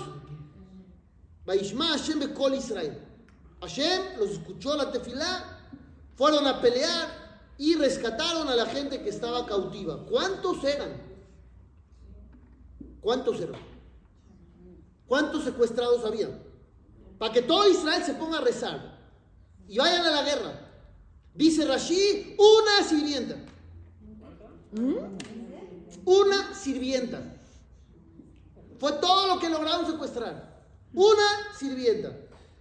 Baishma 1.46 1.90
Hashem 1.90 2.18
Bekol 2.18 2.56
Israel. 2.56 2.98
Hashem 3.62 4.18
los 4.18 4.32
escuchó 4.32 4.76
la 4.76 4.92
tefilá, 4.92 5.60
fueron 6.16 6.48
a 6.48 6.60
pelear 6.60 7.54
y 7.60 7.76
rescataron 7.76 8.50
a 8.50 8.56
la 8.56 8.66
gente 8.66 9.04
que 9.04 9.10
estaba 9.10 9.46
cautiva. 9.46 10.08
¿Cuántos 10.08 10.64
eran? 10.64 11.04
¿Cuántos 13.00 13.40
eran? 13.40 13.62
¿Cuántos 15.06 15.44
secuestrados 15.44 16.04
había? 16.04 16.30
Para 17.20 17.32
que 17.32 17.44
todo 17.44 17.70
Israel 17.70 18.04
se 18.04 18.16
ponga 18.16 18.40
a 18.40 18.42
rezar 18.42 18.98
y 19.70 19.78
vayan 19.78 20.06
a 20.06 20.12
la 20.12 20.24
guerra. 20.24 20.52
Dice 21.36 21.66
Rashi, 21.66 22.36
una 22.38 22.88
sirvienta. 22.88 23.36
Una 26.06 26.54
sirvienta. 26.56 27.22
Fue 28.80 28.94
todo 28.94 29.28
lo 29.28 29.40
que 29.40 29.48
lograron 29.48 29.86
secuestrar. 29.86 30.66
Una 30.94 31.54
sirvienta. 31.58 32.18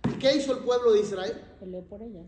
¿Y 0.09 0.19
qué 0.19 0.37
hizo 0.37 0.53
el 0.53 0.59
pueblo 0.59 0.93
de 0.93 1.01
Israel? 1.01 1.43
Peleó 1.59 1.83
por 1.83 2.03
ella. 2.03 2.21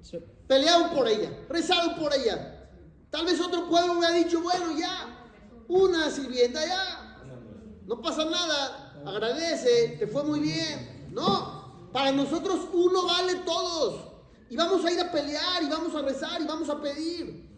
Pelearon 0.48 0.90
por 0.90 1.08
ella, 1.08 1.30
rezaron 1.48 1.96
por 1.96 2.14
ella. 2.14 2.68
Tal 3.10 3.26
vez 3.26 3.40
otro 3.40 3.68
pueblo 3.68 3.98
hubiera 3.98 4.14
dicho, 4.14 4.40
bueno, 4.40 4.76
ya, 4.78 5.28
una 5.68 6.10
sirvienta, 6.10 6.64
ya, 6.64 7.22
no 7.86 8.00
pasa 8.00 8.24
nada, 8.24 9.02
agradece, 9.04 9.96
te 9.98 10.06
fue 10.06 10.24
muy 10.24 10.40
bien. 10.40 11.10
No, 11.12 11.88
para 11.92 12.12
nosotros 12.12 12.68
uno 12.72 13.06
vale 13.06 13.34
todos. 13.44 14.09
Y 14.50 14.56
vamos 14.56 14.84
a 14.84 14.92
ir 14.92 15.00
a 15.00 15.10
pelear, 15.10 15.62
y 15.62 15.68
vamos 15.68 15.94
a 15.94 16.02
rezar, 16.02 16.42
y 16.42 16.44
vamos 16.44 16.68
a 16.68 16.80
pedir. 16.80 17.48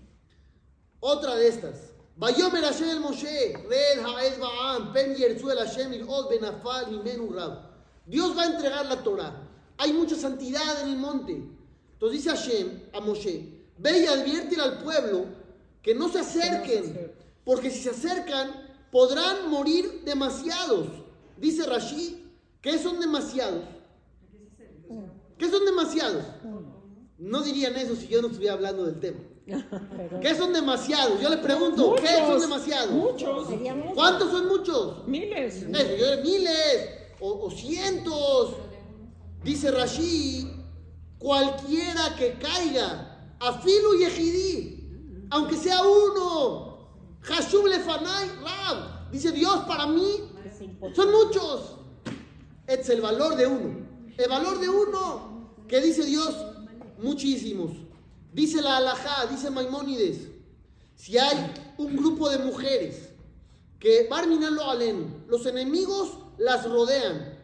Otra 1.01 1.35
de 1.35 1.49
estas. 1.49 1.93
Vayomer 2.17 2.63
Hashem 2.63 2.91
el 2.91 3.01
Moshe, 3.01 3.55
Red 3.69 4.05
Haez 4.05 4.39
Ba'am, 4.39 4.93
Pen 4.93 5.17
Yerzu 5.17 5.51
el 5.51 5.59
Hashem, 5.59 5.91
Benafal, 6.31 6.91
Mimenu 6.91 7.33
Rab. 7.33 7.59
Dios 8.07 8.37
va 8.37 8.43
a 8.43 8.47
entregar 8.47 8.87
la 8.87 9.03
Torah. 9.03 9.49
Hay 9.79 9.93
mucha 9.95 10.15
santidad 10.15 10.83
en 10.83 10.91
el 10.91 10.97
monte. 10.99 11.43
Entonces 11.95 12.23
dice 12.23 12.31
Hashem 12.31 12.83
a 12.93 13.01
Moshe, 13.01 13.65
ve 13.79 13.99
y 13.99 14.07
adviértele 14.07 14.63
al 14.63 14.79
pueblo 14.83 15.25
que 15.83 15.95
no 15.95 16.09
se 16.11 16.19
acerquen, 16.21 17.13
porque 17.45 17.71
si 17.71 17.81
se 17.81 17.91
acercan 17.91 18.53
podrán 18.91 19.49
morir 19.49 20.03
demasiados. 20.05 20.89
Dice 21.39 21.65
Rashi, 21.65 22.31
¿qué 22.61 22.79
son 22.79 23.01
demasiados? 23.01 23.65
¿Qué 25.39 25.51
son 25.51 25.65
demasiados? 25.65 26.25
No 27.23 27.41
dirían 27.43 27.77
eso 27.77 27.95
si 27.95 28.09
yo 28.09 28.21
no 28.21 28.29
estuviera 28.29 28.55
hablando 28.55 28.85
del 28.85 28.99
tema. 28.99 29.21
Pero 29.47 30.21
¿Qué 30.21 30.35
son 30.35 30.53
demasiados? 30.53 31.21
Yo 31.21 31.29
le 31.29 31.39
pregunto, 31.39 31.95
¿qué 31.95 32.09
son 32.27 32.41
demasiados? 32.41 32.91
Muchos. 32.91 33.49
¿Cuántos 33.95 34.31
son 34.31 34.49
muchos? 34.49 35.07
Miles. 35.07 35.63
Eso, 35.63 35.97
yo- 35.97 36.23
miles 36.23 36.89
o, 37.21 37.47
o 37.47 37.51
cientos. 37.51 38.57
Dice 39.45 39.71
Rashi, 39.73 40.49
cualquiera 41.19 42.15
que 42.17 42.35
caiga, 42.39 43.35
a 43.41 43.59
Filu 43.61 43.95
y 44.01 44.05
Ejidí, 44.05 45.27
aunque 45.31 45.57
sea 45.57 45.83
uno, 45.83 46.89
Hashub 47.23 47.67
Lefanay, 47.67 48.29
Rab, 48.41 49.11
dice 49.11 49.33
Dios 49.33 49.65
para 49.67 49.87
mí, 49.87 50.31
son 50.95 51.11
muchos. 51.11 51.77
Es 52.67 52.89
el 52.89 53.01
valor 53.01 53.35
de 53.37 53.47
uno. 53.49 53.87
El 54.17 54.29
valor 54.31 54.61
de 54.61 54.69
uno, 54.69 55.57
que 55.67 55.81
dice 55.81 56.05
Dios, 56.05 56.37
muchísimos. 57.03 57.73
Dice 58.33 58.63
la 58.63 58.79
alajá, 58.79 59.27
dice 59.27 59.51
Maimónides, 59.51 60.29
si 60.97 61.19
hay 61.19 61.53
un 61.77 61.97
grupo 61.97 62.31
de 62.31 62.39
mujeres 62.39 63.11
que 63.79 64.07
Barminan 64.09 64.55
lo 64.55 64.65
los 65.29 65.47
enemigos 65.47 66.11
las 66.39 66.65
rodean 66.69 67.39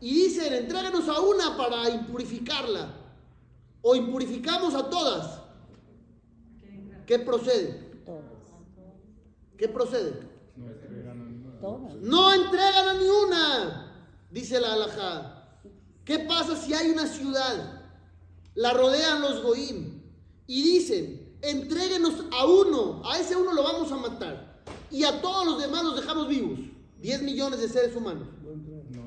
y 0.00 0.14
dicen, 0.14 0.52
entréganos 0.52 1.08
a 1.08 1.20
una 1.20 1.56
para 1.56 1.88
impurificarla 1.90 2.94
o 3.82 3.94
impurificamos 3.94 4.74
a 4.74 4.88
todas. 4.88 5.40
¿Qué 7.06 7.18
procede? 7.18 7.84
¿Qué 9.56 9.68
procede? 9.68 10.20
No 12.00 12.34
entregan 12.34 12.88
a 12.88 12.94
ni 12.94 13.06
una, 13.06 14.06
dice 14.30 14.60
la 14.60 14.72
halajá. 14.72 15.58
¿Qué 16.04 16.18
pasa 16.20 16.56
si 16.56 16.74
hay 16.74 16.90
una 16.90 17.06
ciudad? 17.06 17.83
La 18.54 18.72
rodean 18.72 19.20
los 19.20 19.42
goim 19.42 20.00
y 20.46 20.62
dicen, 20.62 21.36
entréguenos 21.42 22.14
a 22.32 22.46
uno, 22.46 23.02
a 23.04 23.18
ese 23.18 23.36
uno 23.36 23.52
lo 23.52 23.62
vamos 23.62 23.90
a 23.90 23.96
matar. 23.96 24.62
Y 24.90 25.04
a 25.04 25.20
todos 25.20 25.44
los 25.46 25.60
demás 25.60 25.82
los 25.82 25.96
dejamos 25.96 26.28
vivos. 26.28 26.58
10 27.00 27.22
millones 27.22 27.60
de 27.60 27.68
seres 27.68 27.94
humanos. 27.96 28.28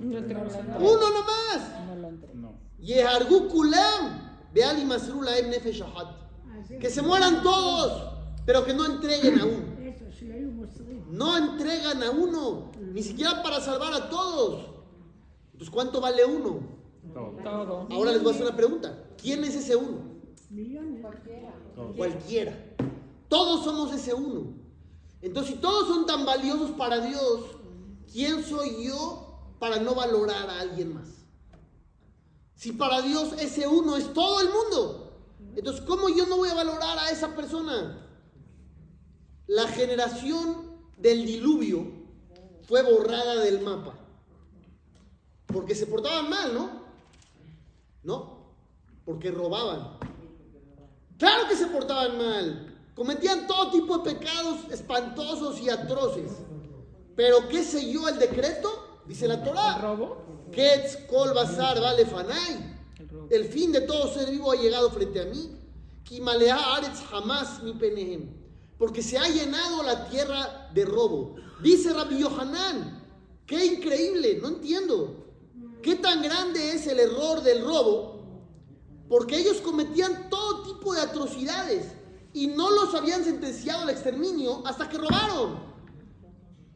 No 0.01 0.23
tenemos 0.23 0.53
nada. 0.53 0.77
Uno 0.77 1.09
nomás. 1.11 2.35
No. 2.35 2.53
Yehargu 2.79 3.47
kulam. 3.47 4.27
Beali 4.53 4.85
masru 4.85 5.21
laem 5.21 5.49
nefesh 5.49 5.81
ahad. 5.81 6.07
Así 6.59 6.77
Que 6.77 6.89
se 6.89 7.01
mueran 7.01 7.41
todos, 7.41 8.13
pero 8.45 8.65
que 8.65 8.73
no 8.73 8.85
entreguen 8.85 9.39
a 9.39 9.45
uno. 9.45 9.77
No 11.09 11.37
entregan 11.37 12.03
a 12.03 12.11
uno, 12.11 12.71
ni 12.79 13.01
siquiera 13.01 13.41
para 13.41 13.61
salvar 13.61 13.93
a 13.93 14.09
todos. 14.09 14.65
Entonces, 15.53 15.69
¿cuánto 15.69 16.01
vale 16.01 16.25
uno? 16.25 16.59
Todo. 17.13 17.87
Ahora 17.91 18.11
les 18.11 18.21
voy 18.21 18.33
a 18.33 18.35
hacer 18.35 18.47
una 18.47 18.55
pregunta. 18.55 19.06
¿Quién 19.21 19.43
es 19.43 19.55
ese 19.55 19.75
uno? 19.75 20.17
Millones. 20.49 21.05
Cualquiera. 21.95 22.53
Todos 23.27 23.63
somos 23.63 23.93
ese 23.93 24.13
uno. 24.13 24.53
Entonces, 25.21 25.55
si 25.55 25.59
todos 25.59 25.87
son 25.87 26.05
tan 26.05 26.25
valiosos 26.25 26.71
para 26.71 26.99
Dios, 26.99 27.41
¿quién 28.11 28.43
soy 28.43 28.85
yo 28.85 29.55
para 29.59 29.79
no 29.79 29.95
valorar 29.95 30.49
a 30.49 30.59
alguien 30.61 30.93
más? 30.93 31.09
Si 32.55 32.71
para 32.71 33.01
Dios 33.01 33.33
ese 33.39 33.67
uno 33.67 33.97
es 33.97 34.13
todo 34.13 34.41
el 34.41 34.49
mundo, 34.49 35.07
entonces, 35.55 35.83
¿cómo 35.85 36.07
yo 36.09 36.27
no 36.27 36.37
voy 36.37 36.49
a 36.49 36.53
valorar 36.53 36.99
a 36.99 37.09
esa 37.09 37.35
persona? 37.35 38.07
La 39.47 39.67
generación 39.67 40.77
del 40.97 41.25
diluvio 41.25 41.87
fue 42.67 42.83
borrada 42.83 43.35
del 43.37 43.61
mapa. 43.61 43.95
Porque 45.47 45.73
se 45.73 45.87
portaban 45.87 46.29
mal, 46.29 46.53
¿no? 46.53 46.69
No, 48.03 48.36
porque 49.07 49.31
robaban. 49.31 49.97
Claro 51.17 51.47
que 51.47 51.55
se 51.55 51.67
portaban 51.67 52.17
mal. 52.17 52.77
Cometían 52.93 53.47
todo 53.47 53.71
tipo 53.71 53.99
de 53.99 54.13
pecados 54.13 54.69
espantosos 54.69 55.61
y 55.61 55.69
atroces. 55.69 56.33
Pero 57.15 57.47
¿qué 57.47 57.63
selló 57.63 58.09
el 58.09 58.19
decreto? 58.19 58.99
Dice 59.07 59.29
la 59.29 59.35
¿El 59.35 59.43
Torah. 59.43 59.77
robo? 59.77 60.17
Kol 61.09 61.33
vale 61.33 62.05
fanai. 62.05 62.77
Robo. 63.09 63.27
El 63.31 63.45
fin 63.45 63.71
de 63.71 63.81
todo 63.81 64.13
ser 64.13 64.29
vivo 64.29 64.51
ha 64.51 64.57
llegado 64.57 64.91
frente 64.91 65.21
a 65.21 65.25
mí. 65.25 65.57
Kimalea 66.03 66.75
aretz 66.75 67.01
jamás 67.09 67.63
mi 67.63 67.71
penehem. 67.73 68.29
Porque 68.77 69.01
se 69.01 69.17
ha 69.17 69.29
llenado 69.29 69.83
la 69.83 70.09
tierra 70.09 70.69
de 70.73 70.83
robo. 70.83 71.35
Dice 71.63 71.93
Rabbi 71.93 72.19
Yohanan. 72.19 73.07
Qué 73.45 73.65
increíble, 73.67 74.39
no 74.41 74.49
entiendo. 74.49 75.23
¿Qué 75.81 75.95
tan 75.95 76.21
grande 76.21 76.73
es 76.73 76.87
el 76.87 76.99
error 76.99 77.41
del 77.41 77.63
robo? 77.63 78.16
Porque 79.09 79.37
ellos 79.37 79.61
cometían 79.61 80.29
todo 80.29 80.63
tipo 80.63 80.93
de 80.93 81.01
atrocidades 81.01 81.93
y 82.33 82.47
no 82.47 82.69
los 82.71 82.93
habían 82.93 83.23
sentenciado 83.23 83.83
al 83.83 83.89
exterminio 83.89 84.61
hasta 84.65 84.89
que 84.89 84.97
robaron. 84.97 85.59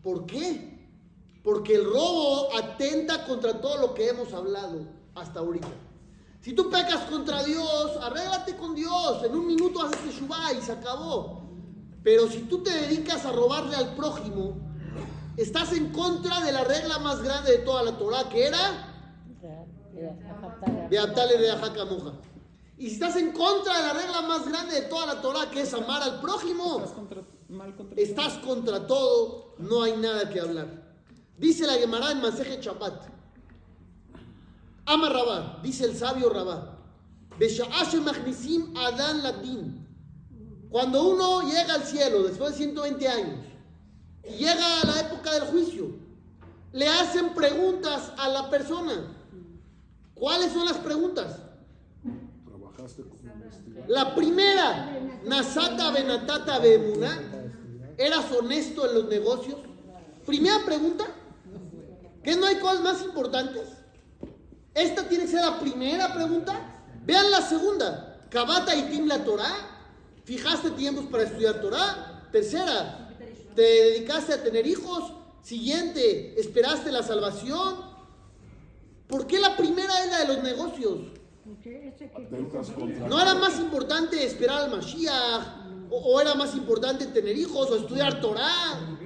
¿Por 0.01 0.25
qué? 0.25 0.71
Porque 1.43 1.75
el 1.75 1.85
robo 1.85 2.55
atenta 2.55 3.25
contra 3.25 3.59
todo 3.59 3.77
lo 3.77 3.93
que 3.93 4.09
hemos 4.09 4.33
hablado 4.33 4.87
hasta 5.15 5.39
ahorita. 5.39 5.67
Si 6.41 6.53
tú 6.53 6.69
pecas 6.69 7.05
contra 7.09 7.43
Dios, 7.43 7.97
arréglate 8.01 8.55
con 8.55 8.73
Dios. 8.73 9.23
En 9.23 9.35
un 9.35 9.45
minuto 9.45 9.81
haces 9.81 9.99
teshuvah 10.01 10.53
y 10.53 10.61
se 10.61 10.71
acabó. 10.71 11.43
Pero 12.03 12.27
si 12.27 12.39
tú 12.41 12.63
te 12.63 12.71
dedicas 12.71 13.25
a 13.25 13.31
robarle 13.31 13.75
al 13.75 13.95
prójimo, 13.95 14.57
estás 15.37 15.73
en 15.73 15.91
contra 15.91 16.41
de 16.41 16.51
la 16.51 16.63
regla 16.63 16.97
más 16.99 17.21
grande 17.21 17.51
de 17.51 17.57
toda 17.59 17.83
la 17.83 17.97
Torah, 17.97 18.27
que 18.29 18.47
era 18.47 18.87
de 19.39 19.49
Atale 19.49 19.90
de 19.90 19.90
Ajacamoja. 19.90 19.90
Y 22.77 22.87
si 22.87 22.93
estás 22.93 23.15
en 23.15 23.31
contra 23.31 23.77
de 23.77 23.83
la 23.83 23.93
regla 23.93 24.21
más 24.23 24.47
grande 24.47 24.73
de 24.73 24.87
toda 24.87 25.05
la 25.05 25.21
Torah, 25.21 25.51
que 25.51 25.61
es 25.61 25.73
amar 25.73 26.01
al 26.01 26.19
prójimo, 26.19 26.79
Estás 26.79 26.93
contra, 26.93 27.21
mal 27.49 27.75
contra 27.75 28.01
estás 28.01 28.33
contra 28.39 28.87
todo, 28.87 29.53
no 29.59 29.83
hay 29.83 29.95
nada 29.97 30.27
que 30.29 30.39
hablar. 30.39 30.95
Dice 31.37 31.67
la 31.67 31.73
Gemara 31.73 32.11
en 32.11 32.21
Maseje 32.21 32.59
Chapat. 32.59 33.03
Ama 34.85 35.09
Rabá, 35.09 35.59
dice 35.61 35.85
el 35.85 35.95
sabio 35.95 36.29
Rabá. 36.29 36.79
Adán 38.75 39.23
Latín. 39.23 39.87
Cuando 40.69 41.07
uno 41.07 41.41
llega 41.41 41.75
al 41.75 41.83
cielo 41.83 42.23
después 42.23 42.51
de 42.51 42.57
120 42.57 43.07
años 43.07 43.45
y 44.23 44.37
llega 44.37 44.81
a 44.81 44.85
la 44.85 44.99
época 45.01 45.33
del 45.33 45.43
juicio, 45.43 45.95
le 46.71 46.87
hacen 46.87 47.33
preguntas 47.33 48.11
a 48.17 48.29
la 48.29 48.49
persona. 48.49 49.20
¿Cuáles 50.21 50.53
son 50.53 50.65
las 50.65 50.77
preguntas? 50.77 51.35
Trabajaste 52.45 53.01
como. 53.01 53.21
La 53.87 54.13
primera, 54.13 54.99
Nasata 55.25 55.89
Benatata 55.89 56.59
Bemuna, 56.59 57.19
¿eras 57.97 58.31
honesto 58.31 58.87
en 58.87 58.93
los 58.93 59.05
negocios? 59.05 59.57
Primera 60.23 60.63
pregunta, 60.63 61.07
¿que 62.21 62.35
no 62.35 62.45
hay 62.45 62.57
cosas 62.57 62.81
más 62.81 63.01
importantes? 63.01 63.63
Esta 64.75 65.09
tiene 65.09 65.23
que 65.23 65.31
ser 65.31 65.41
la 65.41 65.59
primera 65.59 66.13
pregunta. 66.13 66.83
Vean 67.03 67.31
la 67.31 67.41
segunda, 67.41 68.27
Kabata 68.29 68.75
y 68.75 68.91
Tim 68.91 69.07
la 69.07 69.23
Torah. 69.23 69.55
¿Fijaste 70.23 70.69
tiempos 70.69 71.05
para 71.05 71.23
estudiar 71.23 71.61
Torah? 71.61 72.29
Tercera, 72.31 73.09
¿te 73.55 73.61
dedicaste 73.63 74.33
a 74.33 74.43
tener 74.43 74.67
hijos? 74.67 75.13
Siguiente, 75.41 76.39
¿esperaste 76.39 76.91
la 76.91 77.01
salvación? 77.01 77.90
¿Por 79.11 79.27
qué 79.27 79.39
la 79.39 79.57
primera 79.57 80.05
es 80.05 80.09
la 80.09 80.19
de 80.19 80.27
los 80.27 80.43
negocios? 80.43 80.99
¿No 83.09 83.21
era 83.21 83.35
más 83.35 83.59
importante 83.59 84.25
esperar 84.25 84.63
al 84.63 84.71
Mashiach? 84.71 85.59
¿O, 85.89 85.97
o 85.97 86.21
era 86.21 86.33
más 86.35 86.55
importante 86.55 87.05
tener 87.07 87.37
hijos 87.37 87.69
o 87.69 87.75
estudiar 87.75 88.21
Torah? 88.21 88.97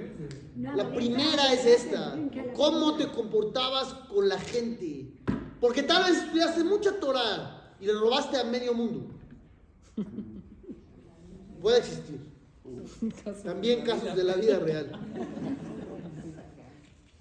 La 0.75 0.93
primera 0.93 1.51
es 1.51 1.65
esta. 1.65 2.15
¿Cómo 2.53 2.95
te 2.95 3.07
comportabas 3.07 3.95
con 4.07 4.29
la 4.29 4.39
gente? 4.39 5.11
Porque 5.59 5.81
tal 5.81 6.03
vez 6.03 6.21
estudiaste 6.21 6.63
mucha 6.63 6.99
Torah 6.99 7.73
y 7.79 7.87
le 7.87 7.93
robaste 7.93 8.37
a 8.37 8.43
medio 8.43 8.75
mundo. 8.75 9.07
Puede 11.61 11.79
existir. 11.79 12.19
También 13.43 13.81
casos 13.81 14.15
de 14.15 14.23
la 14.23 14.35
vida 14.35 14.59
real. 14.59 14.91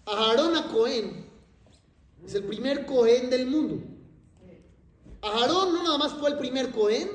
Aharón 0.05 0.55
a 0.55 0.68
Cohen 0.68 1.23
es 2.26 2.34
el 2.34 2.44
primer 2.44 2.87
Cohen 2.87 3.30
del 3.30 3.46
mundo. 3.46 3.82
Aharón 5.22 5.74
no 5.74 5.82
nada 5.82 5.98
más 5.98 6.12
fue 6.12 6.30
el 6.30 6.38
primer 6.38 6.70
Cohen, 6.70 7.08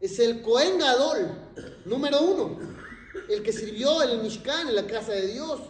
es 0.00 0.18
el 0.18 0.42
Cohen 0.42 0.78
Gadol, 0.78 1.30
número 1.84 2.20
uno. 2.20 2.58
El 3.28 3.42
que 3.42 3.52
sirvió 3.52 4.02
en 4.02 4.10
el 4.10 4.22
Mishkan, 4.22 4.68
en 4.68 4.76
la 4.76 4.86
casa 4.86 5.12
de 5.12 5.28
Dios. 5.28 5.60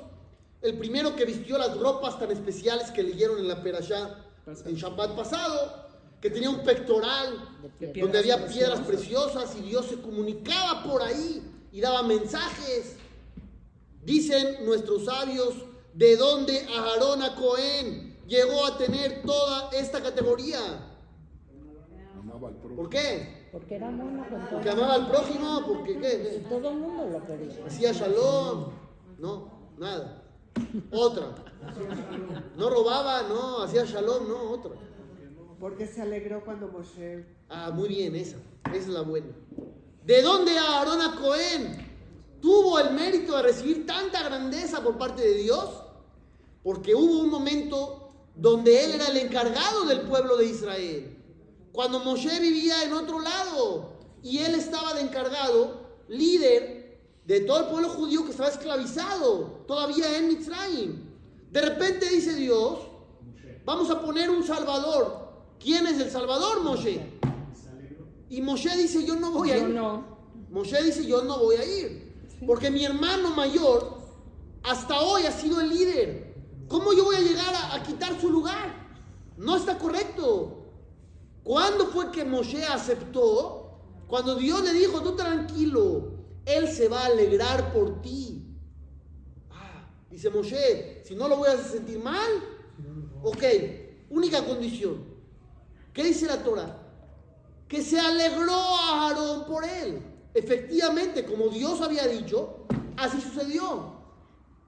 El 0.62 0.78
primero 0.78 1.14
que 1.14 1.24
vistió 1.24 1.58
las 1.58 1.76
ropas 1.76 2.18
tan 2.18 2.30
especiales 2.30 2.90
que 2.90 3.02
leyeron 3.02 3.38
en 3.38 3.48
la 3.48 3.62
Perashá 3.62 4.24
en 4.64 4.74
Shabbat 4.74 5.14
pasado. 5.14 5.86
Que 6.20 6.30
tenía 6.30 6.50
un 6.50 6.64
pectoral 6.64 7.38
donde 7.94 8.18
había 8.18 8.46
piedras 8.46 8.80
preciosas. 8.80 9.32
preciosas 9.32 9.56
y 9.58 9.68
Dios 9.68 9.86
se 9.86 10.00
comunicaba 10.00 10.82
por 10.82 11.02
ahí 11.02 11.42
y 11.72 11.80
daba 11.80 12.02
mensajes. 12.02 12.96
Dicen 14.02 14.64
nuestros 14.64 15.04
sabios 15.04 15.54
de 15.92 16.16
dónde 16.16 16.66
Aarón 16.74 17.22
a 17.22 17.34
Cohen 17.36 18.06
llegó 18.26 18.66
a 18.66 18.76
tener 18.76 19.22
toda 19.22 19.70
esta 19.70 20.02
categoría. 20.02 20.58
amaba 22.18 22.48
al 22.48 22.54
prójimo. 22.56 22.76
¿Por 22.76 22.90
qué? 22.90 23.48
Porque 23.52 23.76
era 23.76 23.90
mono 23.90 24.28
con 24.28 24.40
todo. 24.40 24.50
Porque 24.50 24.70
amaba 24.70 24.94
al 24.94 25.08
prójimo, 25.08 25.62
porque 25.66 25.98
qué? 25.98 26.42
Y 26.44 26.48
todo 26.48 26.70
el 26.70 26.76
mundo 26.76 27.06
lo 27.10 27.26
quería. 27.26 27.66
Hacía 27.66 27.92
shalom. 27.92 28.70
No, 29.18 29.48
nada. 29.78 30.22
Otra. 30.90 31.34
No 32.56 32.70
robaba, 32.70 33.22
no, 33.22 33.62
hacía 33.62 33.84
shalom, 33.84 34.28
no, 34.28 34.50
otra. 34.50 34.72
Porque 35.58 35.86
se 35.86 36.02
alegró 36.02 36.44
cuando 36.44 36.68
Moshe 36.68 37.24
Ah, 37.48 37.70
muy 37.72 37.88
bien, 37.88 38.14
esa. 38.14 38.36
Esa 38.66 38.76
es 38.76 38.88
la 38.88 39.02
buena. 39.02 39.28
¿De 40.04 40.22
dónde 40.22 40.56
Aarón 40.58 41.00
a 41.00 41.16
Cohen 41.16 41.86
tuvo 42.40 42.78
el 42.78 42.92
mérito 42.92 43.36
de 43.36 43.42
recibir 43.42 43.86
tanta 43.86 44.22
grandeza 44.22 44.82
por 44.82 44.98
parte 44.98 45.22
de 45.22 45.34
Dios? 45.34 45.82
Porque 46.62 46.94
hubo 46.94 47.20
un 47.20 47.30
momento 47.30 48.06
donde 48.37 48.85
él 48.85 48.92
era 48.92 49.09
el 49.09 49.16
encargado 49.16 49.87
del 49.87 50.03
pueblo 50.03 50.37
de 50.37 50.46
Israel. 50.46 51.16
Cuando 51.72 52.01
Moshe 52.01 52.38
vivía 52.40 52.85
en 52.85 52.92
otro 52.92 53.20
lado 53.20 53.99
y 54.22 54.38
él 54.38 54.55
estaba 54.55 54.94
de 54.94 55.03
encargado, 55.03 55.81
líder 56.09 57.01
de 57.25 57.40
todo 57.40 57.61
el 57.61 57.66
pueblo 57.66 57.88
judío 57.88 58.25
que 58.25 58.31
estaba 58.31 58.49
esclavizado 58.49 59.64
todavía 59.66 60.16
en 60.16 60.29
Mitzrayim. 60.29 61.07
De 61.51 61.61
repente 61.61 62.09
dice 62.09 62.35
Dios, 62.35 62.79
vamos 63.64 63.90
a 63.90 64.01
poner 64.01 64.31
un 64.31 64.44
salvador. 64.44 65.27
¿Quién 65.59 65.87
es 65.87 65.99
el 65.99 66.11
salvador, 66.11 66.62
Moshe? 66.62 67.01
Y 68.29 68.42
Moshe 68.42 68.77
dice, 68.77 69.05
yo 69.05 69.16
no 69.16 69.31
voy 69.31 69.51
a 69.51 69.59
ir. 69.59 69.81
Moshe 70.51 70.83
dice, 70.83 71.07
yo 71.07 71.22
no 71.22 71.38
voy 71.38 71.57
a 71.57 71.64
ir. 71.64 72.14
Porque 72.46 72.70
mi 72.70 72.85
hermano 72.85 73.31
mayor 73.31 73.96
hasta 74.62 75.01
hoy 75.01 75.25
ha 75.27 75.33
sido 75.33 75.61
el 75.61 75.70
líder. 75.70 76.25
¿Cómo 76.68 76.92
yo 76.92 77.05
voy 77.05 77.16
a 77.16 77.20
llegar 77.20 77.55
a, 77.72 77.83
quitar 77.83 78.20
su 78.20 78.31
lugar? 78.31 78.74
No 79.37 79.57
está 79.57 79.79
correcto. 79.79 80.64
¿Cuándo 81.44 81.87
fue 81.87 82.11
que 82.11 82.24
Moshe 82.24 82.64
aceptó? 82.64 83.81
Cuando 84.09 84.35
Dios 84.35 84.62
le 84.62 84.72
dijo, 84.72 85.00
tú 85.00 85.14
tranquilo, 85.14 86.12
Él 86.44 86.68
se 86.68 86.88
va 86.88 87.02
a 87.02 87.07
alegrar 87.07 87.72
por 87.72 88.02
ti. 88.02 88.57
Ah, 89.50 89.88
dice 90.11 90.31
Moshe, 90.31 91.02
si 91.05 91.14
no 91.14 91.29
lo 91.29 91.37
voy 91.37 91.48
a 91.48 91.57
sentir 91.57 92.02
mal, 92.02 92.31
ok, 93.22 93.44
única 94.11 94.44
condición. 94.44 95.05
¿Qué 95.92 96.02
dice 96.02 96.26
la 96.26 96.42
Torah? 96.42 96.83
Que 97.68 97.83
se 97.83 97.98
alegró 97.98 98.52
a 98.52 99.07
Aarón 99.09 99.44
por 99.46 99.64
él. 99.64 100.02
Efectivamente, 100.35 101.24
como 101.24 101.48
Dios 101.48 101.81
había 101.81 102.07
dicho, 102.07 102.66
así 102.96 103.20
sucedió. 103.20 103.96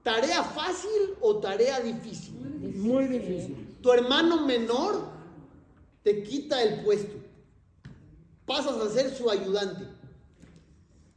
¿Tarea 0.03 0.43
fácil 0.43 1.15
o 1.21 1.37
tarea 1.37 1.79
difícil? 1.81 2.35
Muy 2.75 3.05
difícil. 3.05 3.77
Tu 3.81 3.91
hermano 3.91 4.45
menor 4.45 5.09
te 6.03 6.23
quita 6.23 6.61
el 6.61 6.83
puesto. 6.83 7.15
Pasas 8.45 8.77
a 8.77 8.89
ser 8.89 9.15
su 9.15 9.29
ayudante. 9.29 9.85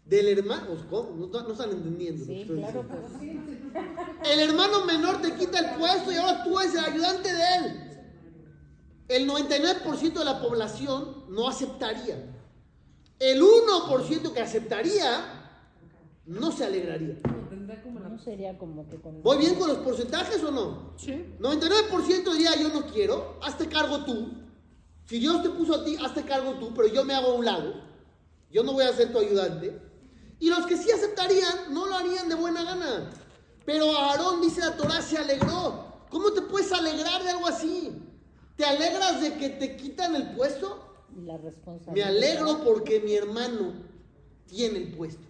Del 0.05 0.38
hermano, 0.38 0.77
¿cómo? 0.90 1.27
No, 1.27 1.42
no 1.42 1.53
están 1.53 1.71
entendiendo. 1.71 2.25
Sí, 2.25 2.45
claro 2.47 2.85
sí. 3.18 3.40
El 4.31 4.40
hermano 4.40 4.85
menor 4.85 5.23
te 5.23 5.35
quita 5.35 5.59
el 5.61 5.79
puesto 5.79 6.12
y 6.12 6.16
ahora 6.16 6.45
tú 6.45 6.59
eres 6.59 6.75
el 6.75 6.85
ayudante 6.85 7.33
de 7.33 7.57
él. 7.57 7.92
El 9.09 9.29
99% 9.29 10.12
de 10.12 10.25
la 10.25 10.40
población 10.40 11.25
no 11.29 11.49
aceptaría. 11.49 12.16
El 13.18 13.40
1% 13.40 14.33
que 14.33 14.40
aceptaría 14.40 15.42
no 16.27 16.51
se 16.53 16.64
alegraría. 16.64 17.16
No 18.12 18.18
sería 18.18 18.59
como 18.59 18.87
que 18.90 19.01
con... 19.01 19.22
¿Voy 19.22 19.38
bien 19.38 19.55
con 19.55 19.68
los 19.68 19.79
porcentajes 19.79 20.44
o 20.44 20.51
no? 20.51 20.92
Sí. 20.98 21.35
99% 21.40 22.33
diría 22.33 22.55
yo 22.61 22.68
no 22.68 22.85
quiero, 22.85 23.38
hazte 23.42 23.68
cargo 23.68 24.05
tú. 24.05 24.33
Si 25.07 25.18
Dios 25.18 25.42
te 25.42 25.48
puso 25.48 25.77
a 25.77 25.85
ti, 25.85 25.96
hazte 25.96 26.22
cargo 26.22 26.57
tú, 26.61 26.75
pero 26.75 26.88
yo 26.88 27.07
me 27.07 27.14
hago 27.14 27.29
a 27.29 27.35
un 27.35 27.44
lado. 27.46 27.72
Yo 28.51 28.62
no 28.64 28.75
voy 28.75 28.85
a 28.85 28.92
ser 28.92 29.12
tu 29.12 29.18
ayudante. 29.18 29.81
Y 30.38 30.51
los 30.51 30.66
que 30.66 30.77
sí 30.77 30.90
aceptarían, 30.90 31.72
no 31.72 31.87
lo 31.87 31.94
harían 31.94 32.29
de 32.29 32.35
buena 32.35 32.62
gana. 32.62 33.11
Pero 33.64 33.96
Aarón, 33.96 34.42
dice 34.42 34.61
la 34.61 34.77
Torah, 34.77 35.01
se 35.01 35.16
alegró. 35.16 36.05
¿Cómo 36.11 36.33
te 36.33 36.42
puedes 36.42 36.70
alegrar 36.70 37.22
de 37.22 37.31
algo 37.31 37.46
así? 37.46 37.92
¿Te 38.57 38.66
alegras 38.66 39.22
de 39.22 39.38
que 39.38 39.48
te 39.48 39.75
quitan 39.77 40.14
el 40.16 40.33
puesto? 40.33 41.07
La 41.25 41.38
responsabilidad. 41.38 41.94
Me 41.94 42.14
alegro 42.14 42.62
porque 42.62 43.01
mi 43.01 43.14
hermano 43.14 43.72
tiene 44.44 44.81
el 44.81 44.94
puesto. 44.94 45.27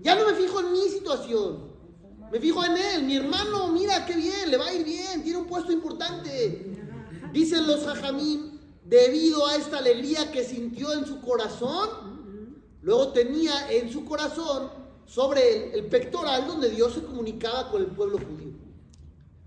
Ya 0.00 0.14
no 0.14 0.28
me 0.28 0.34
fijo 0.34 0.60
en 0.60 0.72
mi 0.72 0.88
situación. 0.88 1.73
Me 2.34 2.40
fijo 2.40 2.64
en 2.64 2.76
él. 2.76 3.04
Mi 3.04 3.14
hermano, 3.14 3.68
mira 3.68 4.04
qué 4.04 4.16
bien, 4.16 4.50
le 4.50 4.56
va 4.56 4.66
a 4.66 4.74
ir 4.74 4.84
bien, 4.84 5.22
tiene 5.22 5.38
un 5.38 5.46
puesto 5.46 5.70
importante. 5.70 6.66
Dicen 7.32 7.64
los 7.64 7.86
hajamim, 7.86 8.58
debido 8.84 9.46
a 9.46 9.54
esta 9.54 9.78
alegría 9.78 10.32
que 10.32 10.42
sintió 10.42 10.92
en 10.94 11.06
su 11.06 11.20
corazón, 11.20 12.58
luego 12.82 13.12
tenía 13.12 13.70
en 13.70 13.88
su 13.88 14.04
corazón 14.04 14.68
sobre 15.06 15.68
él 15.68 15.70
el 15.74 15.86
pectoral 15.86 16.48
donde 16.48 16.70
Dios 16.70 16.94
se 16.94 17.04
comunicaba 17.04 17.70
con 17.70 17.82
el 17.82 17.86
pueblo 17.86 18.18
judío. 18.18 18.54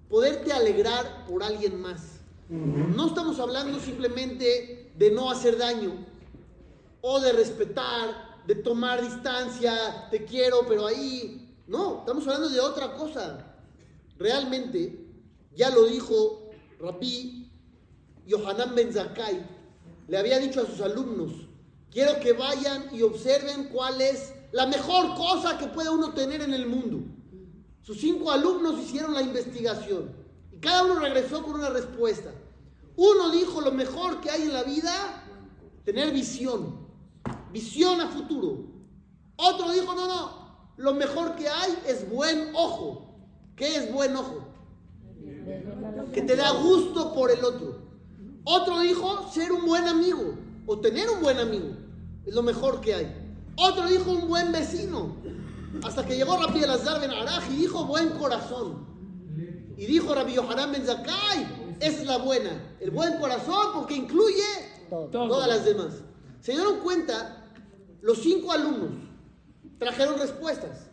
Poderte 0.08 0.54
alegrar 0.54 1.26
por 1.28 1.43
alguien 1.43 1.82
más. 1.82 2.21
No 2.47 3.08
estamos 3.08 3.38
hablando 3.41 3.82
simplemente 3.82 4.93
de 4.95 5.12
no 5.12 5.30
hacer 5.30 5.58
daño 5.58 5.91
o 7.02 7.19
de 7.19 7.34
respetar, 7.34 8.45
de 8.47 8.56
tomar 8.56 9.02
distancia, 9.02 10.08
te 10.10 10.23
quiero, 10.23 10.65
pero 10.65 10.88
ahí. 10.88 11.46
No, 11.67 11.99
estamos 11.99 12.25
hablando 12.27 12.49
de 12.49 12.60
otra 12.60 12.93
cosa. 12.93 13.56
Realmente, 14.17 15.06
ya 15.56 15.69
lo 15.69 15.86
dijo 15.86 16.49
Rabí 16.80 17.51
Yohanan 18.25 18.73
Ben 18.73 18.91
Zakkai, 18.91 19.45
le 20.08 20.17
había 20.17 20.39
dicho 20.39 20.62
a 20.62 20.65
sus 20.65 20.82
alumnos, 20.82 21.34
quiero 21.91 22.19
que 22.19 22.34
vayan 22.34 22.89
y 22.93 23.01
observen 23.01 23.69
cuál 23.69 23.99
es 24.01 24.34
la 24.51 24.65
mejor 24.65 25.15
cosa 25.15 25.58
que 25.58 25.67
puede 25.67 25.89
uno 25.89 26.13
tener 26.13 26.41
en 26.41 26.53
el 26.53 26.67
mundo. 26.67 26.99
Sus 27.82 27.99
cinco 27.99 28.32
alumnos 28.32 28.80
hicieron 28.80 29.13
la 29.13 29.21
investigación 29.21 30.12
y 30.51 30.60
cada 30.60 30.84
uno 30.84 30.99
regresó 30.99 31.43
con 31.43 31.56
una 31.56 31.69
respuesta. 31.69 32.34
Uno 32.95 33.30
dijo 33.32 33.62
lo 33.62 33.71
mejor 33.71 34.21
que 34.21 34.30
hay 34.30 34.43
en 34.43 34.53
la 34.53 34.63
vida, 34.63 35.23
tener 35.86 36.12
visión, 36.12 36.88
visión 37.51 38.01
a 38.01 38.10
futuro. 38.10 38.65
Otro 39.36 39.71
dijo, 39.71 39.93
no, 39.93 40.08
no, 40.08 40.37
lo 40.78 40.94
mejor 40.94 41.36
que 41.36 41.50
hay 41.50 41.78
es 41.88 42.10
buen 42.10 42.52
ojo. 42.56 43.16
¿Qué 43.56 43.76
es 43.76 43.92
buen 43.92 44.16
ojo? 44.16 44.48
Que 46.13 46.22
te 46.22 46.36
da 46.36 46.52
gusto 46.52 47.13
por 47.13 47.32
el 47.32 47.44
otro. 47.44 47.82
Otro 48.44 48.80
dijo 48.82 49.28
ser 49.32 49.52
un 49.52 49.66
buen 49.66 49.88
amigo 49.88 50.36
o 50.68 50.80
tener 50.80 51.10
un 51.10 51.22
buen 51.22 51.40
amigo. 51.40 51.70
Es 52.26 52.34
lo 52.34 52.44
mejor 52.44 52.80
que 52.80 52.94
hay. 52.94 53.36
Otro 53.56 53.88
dijo 53.88 54.12
un 54.12 54.28
buen 54.28 54.52
vecino. 54.52 55.16
Hasta 55.84 56.06
que 56.06 56.16
llegó 56.16 56.38
Rabbi 56.38 56.63
Elazar 56.63 57.02
Ben 57.02 57.12
Araj 57.12 57.52
y 57.52 57.56
dijo 57.56 57.86
buen 57.86 58.10
corazón. 58.12 58.86
Y 59.76 59.86
dijo 59.86 60.13
Rabbi 60.13 60.34
Yohanan 60.34 60.72
Ben 60.72 60.86
Zakkai, 60.86 61.78
esa 61.80 62.02
es 62.02 62.06
la 62.06 62.18
buena. 62.20 62.78
El 62.80 62.92
buen 62.92 63.18
corazón 63.18 63.68
porque 63.74 63.96
incluye 63.96 64.44
todas 65.12 65.48
las 65.48 65.66
demás. 65.66 65.94
Se 66.42 66.52
dieron 66.52 66.80
cuenta, 66.80 67.44
los 68.02 68.20
cinco 68.20 68.52
alumnos 68.52 69.07
trajeron 69.80 70.20
respuestas. 70.20 70.90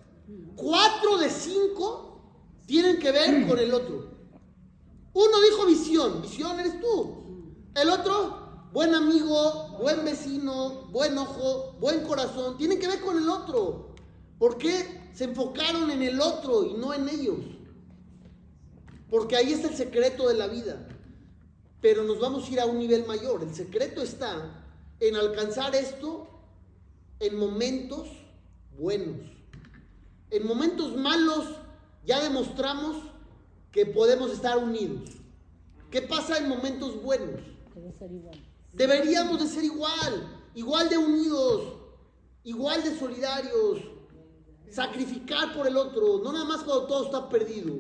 Cuatro 0.57 1.18
de 1.18 1.31
cinco 1.31 2.14
tienen 2.66 2.99
que 2.99 3.11
ver 3.11 3.47
con 3.47 3.59
el 3.59 3.73
otro. 3.73 4.11
Uno 5.12 5.40
dijo 5.42 5.66
visión, 5.66 6.23
visión 6.23 6.59
eres 6.59 6.81
tú. 6.81 7.55
El 7.75 7.90
otro, 7.90 8.68
buen 8.73 8.94
amigo, 8.94 9.79
buen 9.81 10.05
vecino, 10.05 10.88
buen 10.90 11.16
ojo, 11.18 11.77
buen 11.81 12.05
corazón, 12.05 12.57
tienen 12.57 12.79
que 12.79 12.88
ver 12.88 13.01
con 13.01 13.16
el 13.16 13.29
otro. 13.29 13.94
¿Por 14.38 14.59
qué 14.59 15.11
se 15.14 15.25
enfocaron 15.25 15.90
en 15.90 16.03
el 16.03 16.20
otro 16.20 16.64
y 16.64 16.75
no 16.75 16.92
en 16.92 17.09
ellos? 17.09 17.38
Porque 19.09 19.37
ahí 19.37 19.53
está 19.53 19.68
el 19.68 19.77
secreto 19.77 20.29
de 20.29 20.35
la 20.35 20.49
vida. 20.49 20.88
Pero 21.81 22.03
nos 22.03 22.18
vamos 22.18 22.49
a 22.49 22.51
ir 22.51 22.61
a 22.61 22.66
un 22.66 22.79
nivel 22.79 23.07
mayor. 23.07 23.42
El 23.42 23.55
secreto 23.55 24.03
está 24.03 24.64
en 24.99 25.16
alcanzar 25.16 25.75
esto 25.75 26.29
en 27.20 27.38
momentos 27.38 28.09
buenos. 28.78 29.20
En 30.30 30.46
momentos 30.46 30.96
malos 30.96 31.46
ya 32.04 32.22
demostramos 32.22 32.96
que 33.70 33.87
podemos 33.87 34.30
estar 34.30 34.58
unidos. 34.58 35.10
¿Qué 35.90 36.02
pasa 36.02 36.38
en 36.38 36.48
momentos 36.48 37.02
buenos? 37.02 37.40
Debe 37.74 37.92
ser 37.92 38.12
igual. 38.12 38.40
Deberíamos 38.72 39.40
de 39.40 39.46
ser 39.48 39.64
igual, 39.64 40.44
igual 40.54 40.88
de 40.88 40.98
unidos, 40.98 41.74
igual 42.42 42.82
de 42.82 42.98
solidarios, 42.98 43.80
sacrificar 44.70 45.54
por 45.54 45.66
el 45.68 45.76
otro, 45.76 46.20
no 46.22 46.32
nada 46.32 46.44
más 46.44 46.62
cuando 46.64 46.87
todo 46.87 47.04
está 47.04 47.28
perdido. 47.28 47.74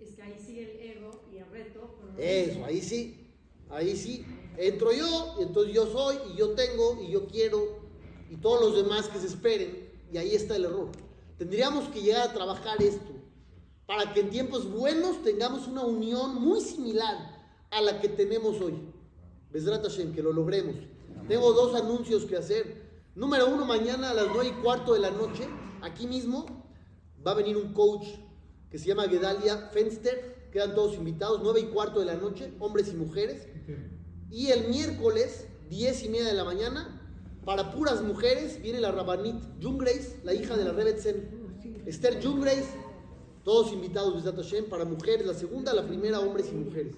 Es 0.00 0.14
que 0.14 0.22
ahí 0.22 0.38
sigue 0.38 0.72
el 0.72 0.96
ego 0.96 1.22
y 1.30 1.36
el 1.36 1.50
reto. 1.50 1.98
no 2.02 2.18
Eso, 2.18 2.64
ahí 2.64 2.80
sí, 2.80 3.28
ahí 3.68 3.94
sí. 3.96 4.24
Entro 4.56 4.92
yo, 4.92 5.36
y 5.38 5.42
entonces 5.42 5.74
yo 5.74 5.86
soy, 5.86 6.16
y 6.32 6.36
yo 6.36 6.50
tengo, 6.54 7.02
y 7.02 7.10
yo 7.12 7.26
quiero, 7.26 7.78
y 8.30 8.36
todos 8.36 8.60
los 8.60 8.82
demás 8.82 9.08
que 9.08 9.18
se 9.18 9.26
esperen, 9.26 9.87
y 10.12 10.18
ahí 10.18 10.34
está 10.34 10.56
el 10.56 10.64
error. 10.64 10.88
Tendríamos 11.36 11.88
que 11.88 12.00
llegar 12.00 12.28
a 12.28 12.32
trabajar 12.32 12.82
esto, 12.82 13.12
para 13.86 14.12
que 14.12 14.20
en 14.20 14.30
tiempos 14.30 14.70
buenos 14.70 15.22
tengamos 15.22 15.66
una 15.66 15.82
unión 15.82 16.34
muy 16.42 16.60
similar 16.60 17.16
a 17.70 17.80
la 17.80 18.00
que 18.00 18.08
tenemos 18.08 18.60
hoy. 18.60 18.74
Besrat 19.50 19.82
Hashem, 19.82 20.12
que 20.12 20.22
lo 20.22 20.32
logremos. 20.32 20.76
Tengo 21.26 21.52
dos 21.52 21.74
anuncios 21.74 22.24
que 22.24 22.36
hacer. 22.36 22.88
Número 23.14 23.48
uno, 23.48 23.64
mañana 23.64 24.10
a 24.10 24.14
las 24.14 24.26
nueve 24.28 24.54
y 24.56 24.62
cuarto 24.62 24.92
de 24.94 25.00
la 25.00 25.10
noche, 25.10 25.48
aquí 25.82 26.06
mismo, 26.06 26.46
va 27.26 27.32
a 27.32 27.34
venir 27.34 27.56
un 27.56 27.72
coach 27.72 28.06
que 28.70 28.78
se 28.78 28.86
llama 28.86 29.08
Gedalia 29.08 29.68
Fenster. 29.72 30.48
Quedan 30.52 30.74
todos 30.74 30.94
invitados, 30.94 31.40
nueve 31.42 31.60
y 31.60 31.66
cuarto 31.66 32.00
de 32.00 32.06
la 32.06 32.14
noche, 32.14 32.52
hombres 32.58 32.88
y 32.88 32.96
mujeres. 32.96 33.46
Y 34.30 34.48
el 34.48 34.68
miércoles, 34.68 35.46
diez 35.68 36.02
y 36.04 36.08
media 36.08 36.26
de 36.26 36.34
la 36.34 36.44
mañana, 36.44 36.97
para 37.48 37.70
puras 37.70 38.02
mujeres 38.02 38.60
viene 38.60 38.78
la 38.78 38.92
Rabanit 38.92 39.36
Jungreis, 39.58 40.16
la 40.22 40.34
hija 40.34 40.54
de 40.54 40.66
la 40.66 40.72
Rebetzen. 40.72 41.30
Esther 41.86 42.22
Jungreis, 42.22 42.66
todos 43.42 43.72
invitados 43.72 44.22
de 44.22 44.30
Hashem, 44.30 44.66
para 44.66 44.84
mujeres, 44.84 45.26
la 45.26 45.32
segunda, 45.32 45.72
la 45.72 45.86
primera, 45.86 46.20
hombres 46.20 46.50
y 46.52 46.56
mujeres. 46.56 46.96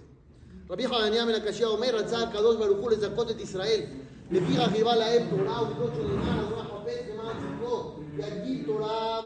Rabbi 0.69 0.87
Hananiah 0.87 1.25
ben 1.25 1.37
Akashia 1.37 1.71
Omer, 1.71 1.95
Ratzah, 1.95 2.33
Kadosh, 2.33 2.59
Baruch 2.59 2.83
Hu, 2.83 3.01
Zakot 3.01 3.31
et 3.31 3.41
Israel, 3.41 3.89
Lefira, 4.33 4.69
Jebal, 4.71 5.01
Aeb, 5.01 5.31
Torah, 5.31 5.63
Udocho, 5.71 6.03
Lemar, 6.03 6.41
Adonah, 6.41 6.69
Papet, 6.69 7.07
Lemar, 7.07 7.37
Zikro, 7.39 8.01
Yagil, 8.19 8.67
Torah, 8.67 9.11